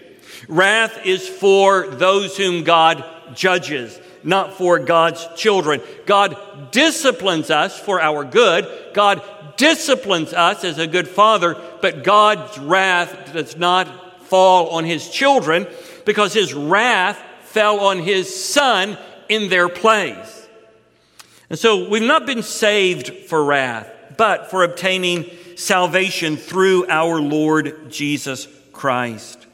Wrath 0.46 1.04
is 1.04 1.28
for 1.28 1.88
those 1.88 2.36
whom 2.36 2.62
God 2.62 3.04
judges, 3.34 3.98
not 4.22 4.52
for 4.52 4.78
God's 4.78 5.26
children. 5.34 5.80
God 6.06 6.70
disciplines 6.70 7.50
us 7.50 7.76
for 7.76 8.00
our 8.00 8.24
good. 8.24 8.94
God 8.94 9.20
disciplines 9.58 10.32
us 10.32 10.64
as 10.64 10.78
a 10.78 10.86
good 10.86 11.06
father, 11.06 11.60
but 11.82 12.02
God's 12.02 12.56
wrath 12.58 13.32
does 13.34 13.56
not 13.56 14.22
fall 14.22 14.70
on 14.70 14.84
his 14.84 15.10
children 15.10 15.66
because 16.06 16.32
his 16.32 16.54
wrath 16.54 17.20
fell 17.42 17.80
on 17.80 17.98
his 17.98 18.34
son 18.34 18.96
in 19.28 19.50
their 19.50 19.68
place. 19.68 20.48
And 21.50 21.58
so 21.58 21.88
we've 21.88 22.02
not 22.02 22.24
been 22.24 22.42
saved 22.42 23.08
for 23.28 23.44
wrath, 23.44 23.90
but 24.16 24.50
for 24.50 24.64
obtaining 24.64 25.30
salvation 25.56 26.36
through 26.36 26.86
our 26.88 27.20
Lord 27.20 27.90
Jesus 27.90 28.48
Christ. 28.72 29.46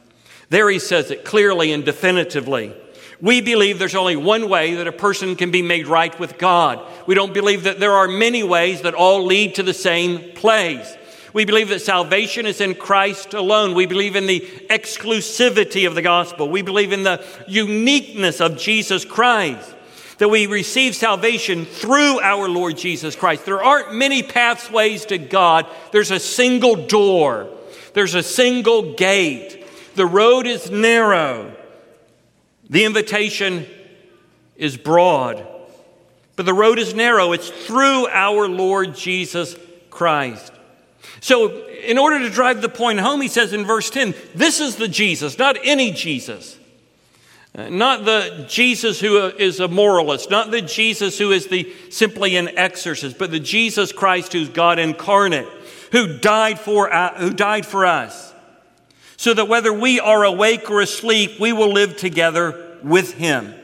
There 0.50 0.68
he 0.68 0.78
says 0.78 1.10
it 1.10 1.24
clearly 1.24 1.72
and 1.72 1.84
definitively. 1.84 2.74
We 3.20 3.40
believe 3.40 3.78
there's 3.78 3.94
only 3.94 4.16
one 4.16 4.48
way 4.48 4.74
that 4.74 4.86
a 4.86 4.92
person 4.92 5.36
can 5.36 5.50
be 5.50 5.62
made 5.62 5.86
right 5.86 6.18
with 6.18 6.38
God. 6.38 6.80
We 7.06 7.14
don't 7.14 7.34
believe 7.34 7.64
that 7.64 7.80
there 7.80 7.92
are 7.92 8.08
many 8.08 8.42
ways 8.42 8.82
that 8.82 8.94
all 8.94 9.24
lead 9.24 9.54
to 9.56 9.62
the 9.62 9.74
same 9.74 10.32
place. 10.32 10.96
We 11.32 11.44
believe 11.44 11.68
that 11.70 11.80
salvation 11.80 12.46
is 12.46 12.60
in 12.60 12.74
Christ 12.74 13.34
alone. 13.34 13.74
We 13.74 13.86
believe 13.86 14.14
in 14.14 14.26
the 14.26 14.40
exclusivity 14.70 15.86
of 15.86 15.94
the 15.96 16.02
gospel. 16.02 16.48
We 16.48 16.62
believe 16.62 16.92
in 16.92 17.02
the 17.02 17.24
uniqueness 17.48 18.40
of 18.40 18.56
Jesus 18.56 19.04
Christ. 19.04 19.74
That 20.18 20.28
we 20.28 20.46
receive 20.46 20.94
salvation 20.94 21.64
through 21.64 22.20
our 22.20 22.48
Lord 22.48 22.76
Jesus 22.76 23.16
Christ. 23.16 23.44
There 23.44 23.62
aren't 23.62 23.94
many 23.94 24.22
pathways 24.22 25.06
to 25.06 25.18
God. 25.18 25.66
There's 25.90 26.12
a 26.12 26.20
single 26.20 26.76
door. 26.86 27.48
There's 27.94 28.14
a 28.14 28.22
single 28.22 28.94
gate. 28.94 29.66
The 29.96 30.06
road 30.06 30.46
is 30.46 30.70
narrow, 30.70 31.53
the 32.74 32.84
invitation 32.84 33.66
is 34.56 34.76
broad. 34.76 35.46
But 36.34 36.44
the 36.44 36.52
road 36.52 36.80
is 36.80 36.92
narrow. 36.92 37.30
It's 37.30 37.48
through 37.48 38.08
our 38.08 38.48
Lord 38.48 38.96
Jesus 38.96 39.54
Christ. 39.90 40.52
So, 41.20 41.68
in 41.68 41.98
order 41.98 42.18
to 42.18 42.30
drive 42.30 42.62
the 42.62 42.68
point 42.68 42.98
home, 42.98 43.20
he 43.20 43.28
says 43.28 43.52
in 43.52 43.64
verse 43.64 43.90
10 43.90 44.12
this 44.34 44.60
is 44.60 44.74
the 44.74 44.88
Jesus, 44.88 45.38
not 45.38 45.56
any 45.62 45.92
Jesus. 45.92 46.58
Uh, 47.56 47.68
not 47.68 48.04
the 48.04 48.44
Jesus 48.48 48.98
who 48.98 49.18
uh, 49.18 49.30
a 49.38 49.68
moralist, 49.68 50.28
not 50.28 50.50
the 50.50 50.60
Jesus 50.60 51.16
who 51.16 51.30
is 51.30 51.46
the 51.46 51.72
simply 51.90 52.34
an 52.34 52.58
exorcist, 52.58 53.18
but 53.18 53.30
the 53.30 53.38
Jesus 53.38 53.92
Christ 53.92 54.32
who's 54.32 54.48
God 54.48 54.80
incarnate, 54.80 55.46
who 55.92 56.18
died 56.18 56.58
for, 56.58 56.92
uh, 56.92 57.14
who 57.20 57.30
died 57.32 57.66
for 57.66 57.86
us 57.86 58.34
so 59.16 59.32
that 59.32 59.46
whether 59.46 59.72
we 59.72 60.00
are 60.00 60.24
awake 60.24 60.70
or 60.70 60.80
asleep, 60.80 61.38
we 61.40 61.52
will 61.52 61.72
live 61.72 61.96
together 61.96 62.63
with 62.84 63.14
him. 63.14 63.54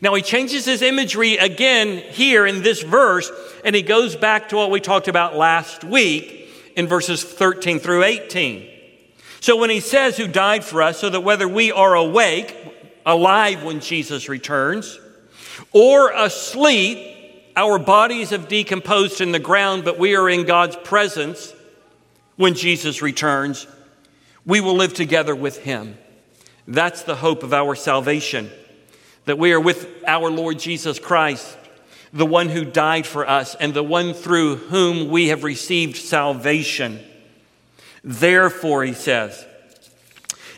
Now 0.00 0.14
he 0.14 0.22
changes 0.22 0.64
his 0.64 0.82
imagery 0.82 1.36
again 1.36 1.98
here 1.98 2.46
in 2.46 2.62
this 2.62 2.82
verse, 2.82 3.30
and 3.64 3.74
he 3.74 3.82
goes 3.82 4.16
back 4.16 4.48
to 4.50 4.56
what 4.56 4.70
we 4.70 4.80
talked 4.80 5.08
about 5.08 5.36
last 5.36 5.84
week 5.84 6.48
in 6.76 6.86
verses 6.86 7.22
13 7.22 7.78
through 7.78 8.04
18. 8.04 8.68
So 9.40 9.56
when 9.56 9.70
he 9.70 9.80
says, 9.80 10.16
Who 10.16 10.26
died 10.26 10.64
for 10.64 10.82
us, 10.82 10.98
so 10.98 11.10
that 11.10 11.20
whether 11.20 11.48
we 11.48 11.72
are 11.72 11.94
awake, 11.94 12.56
alive 13.04 13.62
when 13.62 13.80
Jesus 13.80 14.28
returns, 14.28 14.98
or 15.72 16.12
asleep, 16.12 17.16
our 17.56 17.78
bodies 17.78 18.30
have 18.30 18.48
decomposed 18.48 19.20
in 19.20 19.32
the 19.32 19.38
ground, 19.38 19.84
but 19.84 19.98
we 19.98 20.16
are 20.16 20.28
in 20.28 20.46
God's 20.46 20.76
presence 20.76 21.52
when 22.36 22.54
Jesus 22.54 23.02
returns 23.02 23.66
we 24.46 24.60
will 24.60 24.74
live 24.74 24.94
together 24.94 25.34
with 25.34 25.58
him. 25.58 25.98
That's 26.66 27.02
the 27.02 27.16
hope 27.16 27.42
of 27.42 27.52
our 27.52 27.74
salvation, 27.74 28.50
that 29.30 29.38
we 29.38 29.52
are 29.52 29.60
with 29.60 29.88
our 30.08 30.28
Lord 30.28 30.58
Jesus 30.58 30.98
Christ, 30.98 31.56
the 32.12 32.26
one 32.26 32.48
who 32.48 32.64
died 32.64 33.06
for 33.06 33.28
us 33.28 33.54
and 33.54 33.72
the 33.72 33.80
one 33.80 34.12
through 34.12 34.56
whom 34.56 35.08
we 35.08 35.28
have 35.28 35.44
received 35.44 35.94
salvation. 35.94 36.98
Therefore, 38.02 38.82
he 38.82 38.92
says, 38.92 39.46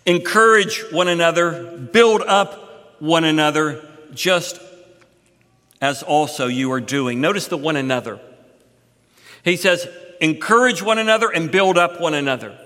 encourage 0.06 0.84
one 0.90 1.08
another, 1.08 1.76
build 1.92 2.22
up 2.22 2.96
one 2.98 3.24
another, 3.24 3.86
just 4.14 4.58
as 5.82 6.02
also 6.02 6.46
you 6.46 6.72
are 6.72 6.80
doing. 6.80 7.20
Notice 7.20 7.48
the 7.48 7.58
one 7.58 7.76
another. 7.76 8.20
He 9.44 9.56
says, 9.56 9.86
encourage 10.18 10.82
one 10.82 10.96
another 10.96 11.28
and 11.28 11.50
build 11.50 11.76
up 11.76 12.00
one 12.00 12.14
another. 12.14 12.58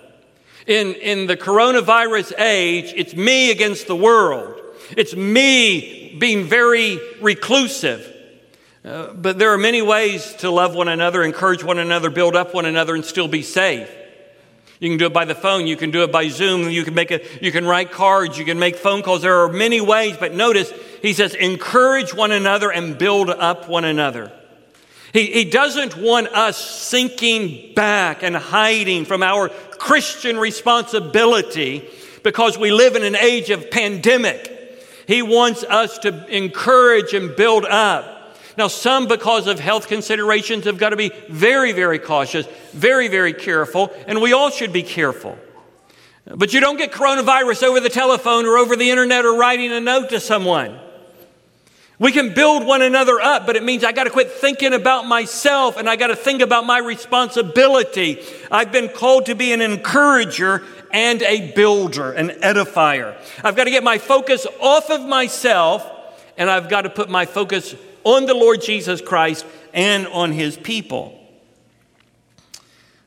In, 0.69 0.95
in 0.95 1.27
the 1.27 1.37
coronavirus 1.37 2.39
age, 2.39 2.95
it's 2.97 3.17
me 3.17 3.51
against 3.51 3.89
the 3.89 3.97
world. 3.97 4.63
It's 4.97 5.15
me 5.15 6.17
being 6.19 6.45
very 6.45 6.99
reclusive. 7.21 8.13
Uh, 8.85 9.13
but 9.13 9.39
there 9.39 9.53
are 9.53 9.59
many 9.59 9.83
ways 9.83 10.35
to 10.35 10.51
love 10.51 10.75
one 10.75 10.89
another, 10.89 11.23
encourage 11.23 11.65
one 11.65 11.79
another, 11.79 12.09
build 12.09 12.37
up 12.37 12.55
one 12.55 12.67
another, 12.67 12.95
and 12.95 13.05
still 13.05 13.27
be 13.27 13.43
safe. 13.43 13.91
You 14.79 14.91
can 14.91 14.99
do 14.99 15.07
it 15.07 15.13
by 15.13 15.25
the 15.25 15.35
phone. 15.35 15.67
You 15.67 15.77
can 15.77 15.91
do 15.91 16.03
it 16.03 16.13
by 16.13 16.29
Zoom. 16.29 16.69
You 16.71 16.85
can 16.85 16.95
make 16.95 17.11
it, 17.11 17.43
you 17.43 17.51
can 17.51 17.67
write 17.67 17.91
cards. 17.91 18.39
You 18.39 18.45
can 18.45 18.59
make 18.59 18.77
phone 18.77 19.03
calls. 19.03 19.23
There 19.23 19.43
are 19.43 19.49
many 19.49 19.81
ways, 19.81 20.17
but 20.19 20.35
notice 20.35 20.71
he 21.03 21.15
says, 21.15 21.35
encourage 21.35 22.15
one 22.15 22.31
another 22.31 22.71
and 22.71 22.99
build 22.99 23.31
up 23.31 23.69
one 23.69 23.85
another. 23.85 24.31
He, 25.13 25.27
he 25.33 25.45
doesn't 25.45 25.97
want 25.97 26.29
us 26.29 26.59
sinking 26.59 27.75
back 27.75 28.23
and 28.23 28.37
hiding 28.37 29.07
from 29.07 29.23
our 29.23 29.49
Christian 29.49 30.37
responsibility 30.37 31.89
because 32.23 32.59
we 32.59 32.71
live 32.71 32.97
in 32.97 33.03
an 33.03 33.17
age 33.17 33.51
of 33.51 33.71
pandemic. 33.71 34.53
He 35.07 35.23
wants 35.23 35.65
us 35.65 35.99
to 35.99 36.27
encourage 36.35 37.15
and 37.15 37.35
build 37.37 37.65
up. 37.65 38.37
Now, 38.59 38.69
some, 38.69 39.07
because 39.07 39.47
of 39.47 39.61
health 39.61 39.87
considerations, 39.87 40.65
have 40.65 40.79
got 40.79 40.91
to 40.91 40.97
be 40.97 41.13
very, 41.29 41.73
very 41.73 41.99
cautious, 41.99 42.47
very, 42.73 43.09
very 43.09 43.35
careful, 43.35 43.93
and 44.07 44.23
we 44.23 44.33
all 44.33 44.51
should 44.51 44.73
be 44.73 44.83
careful. 44.83 45.39
But 46.25 46.53
you 46.53 46.61
don't 46.61 46.77
get 46.77 46.91
coronavirus 46.91 47.65
over 47.65 47.81
the 47.81 47.91
telephone 47.91 48.47
or 48.47 48.57
over 48.57 48.75
the 48.75 48.91
internet 48.91 49.25
or 49.25 49.37
writing 49.39 49.73
a 49.73 49.81
note 49.81 50.09
to 50.11 50.21
someone. 50.21 50.81
We 51.99 52.13
can 52.13 52.35
build 52.35 52.67
one 52.67 52.83
another 52.83 53.21
up, 53.21 53.47
but 53.47 53.57
it 53.57 53.63
means 53.63 53.83
I 53.83 53.93
got 53.93 54.05
to 54.05 54.11
quit 54.11 54.31
thinking 54.31 54.75
about 54.75 55.07
myself 55.07 55.79
and 55.79 55.89
I 55.89 55.97
got 55.97 56.09
to 56.09 56.17
think 56.17 56.43
about 56.43 56.67
my 56.67 56.79
responsibility. 56.79 58.23
I've 58.51 58.71
been 58.71 58.89
called 58.89 59.27
to 59.27 59.35
be 59.35 59.53
an 59.53 59.63
encourager 59.63 60.63
and 60.91 61.23
a 61.23 61.53
builder, 61.53 62.13
an 62.13 62.29
edifier. 62.41 63.17
I've 63.43 63.57
got 63.57 63.65
to 63.65 63.71
get 63.71 63.85
my 63.85 63.99
focus 63.99 64.47
off 64.61 64.91
of 64.91 65.03
myself 65.03 65.93
and 66.37 66.51
I've 66.51 66.69
got 66.69 66.83
to 66.83 66.91
put 66.91 67.09
my 67.09 67.27
focus 67.27 67.75
on 68.05 68.27
the 68.27 68.35
Lord 68.35 68.63
Jesus 68.63 69.01
Christ 69.01 69.47
and 69.73 70.07
on 70.09 70.33
his 70.33 70.57
people. 70.57 71.19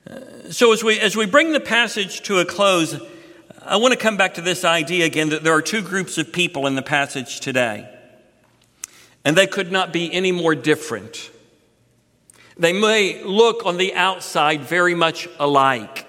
Uh, 0.10 0.20
so 0.50 0.74
as 0.74 0.84
we 0.84 1.00
as 1.00 1.15
we 1.15 1.26
bring 1.26 1.52
the 1.52 1.60
passage 1.60 2.22
to 2.24 2.39
a 2.39 2.46
close, 2.46 3.00
I 3.63 3.78
want 3.78 3.94
to 3.94 4.00
come 4.00 4.18
back 4.18 4.36
to 4.36 4.42
this 4.42 4.65
idea 4.65 5.06
again 5.06 5.30
that 5.30 5.44
there 5.44 5.54
are 5.54 5.62
two 5.62 5.82
groups 5.82 6.18
of 6.18 6.34
people 6.34 6.65
in 6.65 6.76
the 6.76 6.82
passage 6.82 7.39
today, 7.39 7.88
and 9.24 9.38
they 9.38 9.48
could 9.48 9.72
not 9.72 9.94
be 9.94 10.12
any 10.12 10.32
more 10.32 10.56
different. 10.56 11.30
They 12.58 12.74
may 12.74 13.24
look 13.24 13.65
on 13.65 13.78
the 13.78 13.94
outside 13.94 14.62
very 14.62 14.96
much 14.96 15.30
alike, 15.38 16.06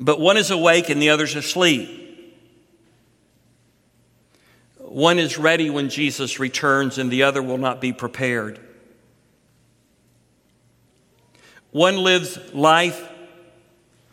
but 0.00 0.18
one 0.18 0.36
is 0.36 0.50
awake 0.50 0.88
and 0.88 1.00
the 1.00 1.10
other's 1.10 1.36
asleep. 1.36 1.98
One 4.78 5.18
is 5.18 5.38
ready 5.38 5.70
when 5.70 5.88
Jesus 5.88 6.40
returns, 6.40 6.98
and 6.98 7.12
the 7.12 7.22
other 7.22 7.42
will 7.42 7.58
not 7.58 7.80
be 7.80 7.92
prepared. 7.92 8.58
One 11.70 11.98
lives 11.98 12.38
life 12.52 13.08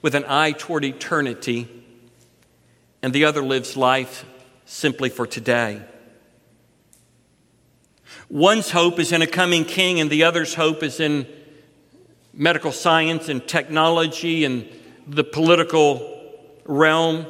with 0.03 0.13
an 0.13 0.25
eye 0.27 0.51
toward 0.51 0.85
eternity, 0.85 1.67
and 3.01 3.11
the 3.11 3.25
other 3.25 3.41
lives 3.41 3.75
life 3.75 4.25
simply 4.65 5.09
for 5.09 5.25
today. 5.25 5.81
One's 8.29 8.69
hope 8.69 8.99
is 8.99 9.11
in 9.11 9.23
a 9.23 9.27
coming 9.27 9.65
king, 9.65 9.99
and 9.99 10.09
the 10.11 10.23
other's 10.23 10.53
hope 10.53 10.83
is 10.83 10.99
in 10.99 11.25
medical 12.33 12.71
science 12.71 13.29
and 13.29 13.47
technology 13.47 14.45
and 14.45 14.69
the 15.07 15.23
political 15.23 16.35
realm. 16.65 17.25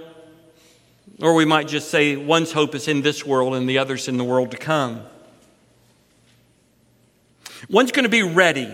Or 1.22 1.34
we 1.34 1.46
might 1.46 1.68
just 1.68 1.90
say 1.90 2.16
one's 2.16 2.52
hope 2.52 2.76
is 2.76 2.88
in 2.88 3.02
this 3.02 3.26
world 3.26 3.56
and 3.56 3.70
the 3.70 3.78
other's 3.78 4.08
in 4.08 4.18
the 4.18 4.24
world 4.24 4.52
to 4.52 4.58
come. 4.58 5.02
One's 7.70 7.92
going 7.92 8.04
to 8.04 8.10
be 8.10 8.24
ready, 8.24 8.72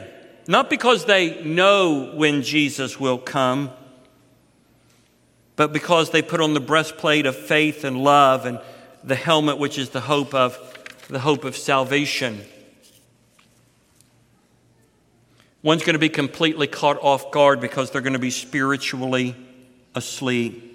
not 0.48 0.70
because 0.70 1.06
they 1.06 1.44
know 1.44 2.12
when 2.16 2.42
Jesus 2.42 3.00
will 3.00 3.18
come, 3.18 3.72
but 5.56 5.72
because 5.72 6.10
they 6.10 6.22
put 6.22 6.42
on 6.42 6.54
the 6.54 6.60
breastplate 6.60 7.26
of 7.26 7.36
faith 7.36 7.84
and 7.84 8.04
love 8.04 8.46
and 8.46 8.60
the 9.04 9.16
helmet 9.16 9.58
which 9.58 9.78
is 9.78 9.90
the 9.90 10.02
hope 10.02 10.34
of 10.34 10.58
the 11.10 11.20
hope 11.20 11.44
of 11.44 11.56
salvation. 11.56 12.42
One's 15.64 15.82
going 15.82 15.94
to 15.94 16.00
be 16.00 16.10
completely 16.10 16.68
caught 16.68 17.02
off 17.02 17.32
guard 17.32 17.62
because 17.62 17.90
they're 17.90 18.02
going 18.02 18.14
to 18.14 18.20
be 18.20 18.32
spiritually 18.32 19.34
asleep. 19.96 20.70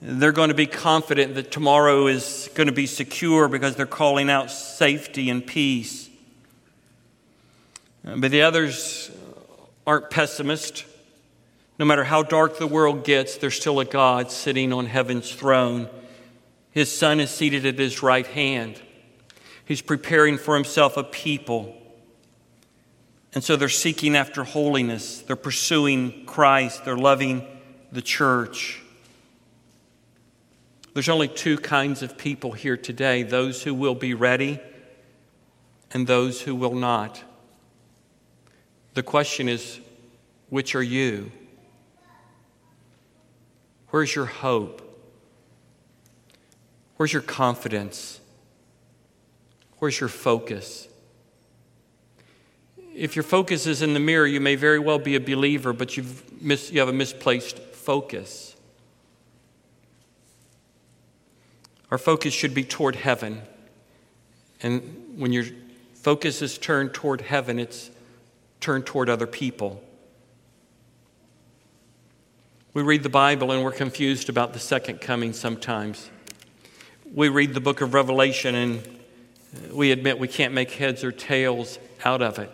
They're 0.00 0.32
going 0.32 0.48
to 0.48 0.54
be 0.54 0.66
confident 0.66 1.34
that 1.34 1.50
tomorrow 1.50 2.06
is 2.06 2.48
going 2.54 2.66
to 2.66 2.72
be 2.72 2.86
secure 2.86 3.46
because 3.48 3.76
they're 3.76 3.86
calling 3.86 4.30
out 4.30 4.50
safety 4.50 5.28
and 5.28 5.46
peace. 5.46 6.08
Uh, 8.06 8.16
but 8.16 8.30
the 8.30 8.42
others 8.42 9.10
aren't 9.86 10.10
pessimists. 10.10 10.84
No 11.78 11.84
matter 11.84 12.04
how 12.04 12.22
dark 12.22 12.58
the 12.58 12.66
world 12.66 13.04
gets, 13.04 13.36
there's 13.36 13.54
still 13.54 13.80
a 13.80 13.84
God 13.84 14.30
sitting 14.30 14.72
on 14.72 14.86
heaven's 14.86 15.30
throne. 15.30 15.88
His 16.70 16.90
Son 16.90 17.20
is 17.20 17.30
seated 17.30 17.66
at 17.66 17.78
his 17.78 18.02
right 18.02 18.26
hand. 18.26 18.80
He's 19.64 19.82
preparing 19.82 20.38
for 20.38 20.54
himself 20.54 20.96
a 20.96 21.04
people. 21.04 21.76
And 23.34 23.42
so 23.42 23.56
they're 23.56 23.68
seeking 23.68 24.14
after 24.14 24.44
holiness. 24.44 25.20
They're 25.22 25.34
pursuing 25.34 26.24
Christ. 26.24 26.84
They're 26.84 26.96
loving 26.96 27.44
the 27.90 28.02
church. 28.02 28.80
There's 30.94 31.08
only 31.08 31.26
two 31.26 31.58
kinds 31.58 32.02
of 32.02 32.16
people 32.16 32.52
here 32.52 32.76
today 32.76 33.24
those 33.24 33.64
who 33.64 33.74
will 33.74 33.96
be 33.96 34.14
ready 34.14 34.60
and 35.92 36.06
those 36.06 36.40
who 36.40 36.54
will 36.54 36.74
not. 36.74 37.22
The 38.94 39.02
question 39.02 39.48
is 39.48 39.80
which 40.50 40.76
are 40.76 40.82
you? 40.82 41.32
Where's 43.90 44.14
your 44.14 44.26
hope? 44.26 44.80
Where's 46.96 47.12
your 47.12 47.22
confidence? 47.22 48.20
Where's 49.78 49.98
your 49.98 50.08
focus? 50.08 50.86
If 52.94 53.16
your 53.16 53.24
focus 53.24 53.66
is 53.66 53.82
in 53.82 53.92
the 53.92 54.00
mirror, 54.00 54.26
you 54.26 54.40
may 54.40 54.54
very 54.54 54.78
well 54.78 54.98
be 54.98 55.16
a 55.16 55.20
believer, 55.20 55.72
but 55.72 55.96
you've 55.96 56.42
mis- 56.42 56.70
you 56.70 56.78
have 56.78 56.88
a 56.88 56.92
misplaced 56.92 57.58
focus. 57.58 58.54
Our 61.90 61.98
focus 61.98 62.32
should 62.32 62.54
be 62.54 62.64
toward 62.64 62.96
heaven. 62.96 63.42
And 64.62 65.14
when 65.16 65.32
your 65.32 65.44
focus 65.94 66.40
is 66.40 66.56
turned 66.56 66.94
toward 66.94 67.20
heaven, 67.20 67.58
it's 67.58 67.90
turned 68.60 68.86
toward 68.86 69.08
other 69.08 69.26
people. 69.26 69.82
We 72.72 72.82
read 72.82 73.02
the 73.02 73.08
Bible 73.08 73.52
and 73.52 73.62
we're 73.62 73.72
confused 73.72 74.28
about 74.28 74.52
the 74.52 74.58
second 74.58 75.00
coming 75.00 75.32
sometimes. 75.32 76.10
We 77.12 77.28
read 77.28 77.54
the 77.54 77.60
book 77.60 77.80
of 77.80 77.94
Revelation 77.94 78.54
and 78.54 79.00
we 79.70 79.92
admit 79.92 80.18
we 80.18 80.28
can't 80.28 80.52
make 80.54 80.72
heads 80.72 81.04
or 81.04 81.12
tails 81.12 81.78
out 82.04 82.22
of 82.22 82.38
it. 82.38 82.50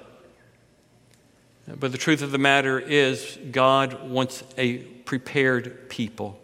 But 1.78 1.92
the 1.92 1.98
truth 1.98 2.22
of 2.22 2.32
the 2.32 2.38
matter 2.38 2.78
is, 2.78 3.38
God 3.50 4.08
wants 4.08 4.42
a 4.56 4.78
prepared 4.78 5.88
people. 5.88 6.38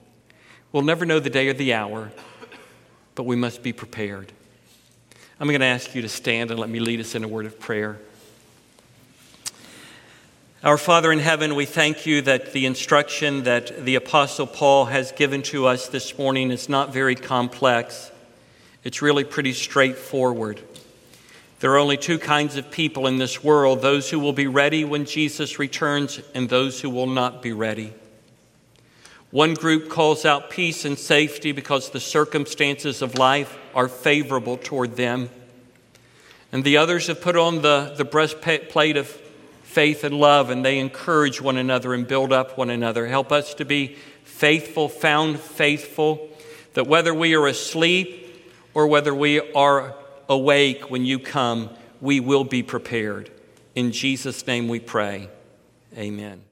We'll 0.72 0.82
never 0.82 1.06
know 1.06 1.20
the 1.20 1.30
day 1.30 1.48
or 1.48 1.52
the 1.52 1.74
hour, 1.74 2.12
but 3.14 3.24
we 3.24 3.36
must 3.36 3.62
be 3.62 3.72
prepared. 3.72 4.30
I'm 5.40 5.48
going 5.48 5.60
to 5.60 5.66
ask 5.66 5.94
you 5.94 6.02
to 6.02 6.08
stand 6.08 6.50
and 6.50 6.60
let 6.60 6.70
me 6.70 6.80
lead 6.80 7.00
us 7.00 7.14
in 7.14 7.24
a 7.24 7.28
word 7.28 7.46
of 7.46 7.58
prayer. 7.58 7.98
Our 10.62 10.78
Father 10.78 11.12
in 11.12 11.18
heaven, 11.18 11.54
we 11.54 11.66
thank 11.66 12.06
you 12.06 12.22
that 12.22 12.52
the 12.52 12.66
instruction 12.66 13.44
that 13.44 13.84
the 13.84 13.94
Apostle 13.94 14.46
Paul 14.46 14.86
has 14.86 15.12
given 15.12 15.42
to 15.44 15.66
us 15.66 15.88
this 15.88 16.18
morning 16.18 16.50
is 16.50 16.68
not 16.68 16.92
very 16.92 17.14
complex. 17.14 18.10
It's 18.82 19.02
really 19.02 19.24
pretty 19.24 19.52
straightforward. 19.52 20.60
There 21.60 21.72
are 21.72 21.78
only 21.78 21.96
two 21.96 22.18
kinds 22.18 22.56
of 22.56 22.70
people 22.70 23.06
in 23.06 23.16
this 23.16 23.42
world 23.42 23.80
those 23.80 24.10
who 24.10 24.20
will 24.20 24.34
be 24.34 24.46
ready 24.46 24.84
when 24.84 25.06
Jesus 25.06 25.58
returns, 25.58 26.20
and 26.34 26.48
those 26.48 26.80
who 26.80 26.90
will 26.90 27.06
not 27.06 27.40
be 27.40 27.52
ready. 27.52 27.94
One 29.30 29.54
group 29.54 29.88
calls 29.88 30.24
out 30.24 30.50
peace 30.50 30.84
and 30.84 30.98
safety 30.98 31.52
because 31.52 31.90
the 31.90 32.00
circumstances 32.00 33.02
of 33.02 33.18
life 33.18 33.56
are 33.74 33.88
favorable 33.88 34.56
toward 34.56 34.96
them. 34.96 35.30
And 36.52 36.62
the 36.62 36.76
others 36.76 37.08
have 37.08 37.20
put 37.20 37.36
on 37.36 37.62
the, 37.62 37.94
the 37.96 38.04
breastplate 38.04 38.96
of 38.96 39.08
faith 39.62 40.04
and 40.04 40.14
love, 40.18 40.50
and 40.50 40.64
they 40.64 40.78
encourage 40.78 41.40
one 41.40 41.56
another 41.56 41.92
and 41.92 42.06
build 42.06 42.32
up 42.32 42.56
one 42.56 42.70
another. 42.70 43.06
Help 43.06 43.32
us 43.32 43.52
to 43.54 43.64
be 43.64 43.96
faithful, 44.24 44.88
found 44.88 45.40
faithful, 45.40 46.28
that 46.74 46.86
whether 46.86 47.12
we 47.12 47.34
are 47.34 47.46
asleep 47.46 48.44
or 48.74 48.86
whether 48.86 49.14
we 49.14 49.40
are 49.52 49.94
awake 50.28 50.90
when 50.90 51.04
you 51.04 51.18
come, 51.18 51.70
we 52.00 52.20
will 52.20 52.44
be 52.44 52.62
prepared. 52.62 53.30
In 53.74 53.92
Jesus' 53.92 54.46
name 54.46 54.68
we 54.68 54.80
pray. 54.80 55.28
Amen. 55.96 56.46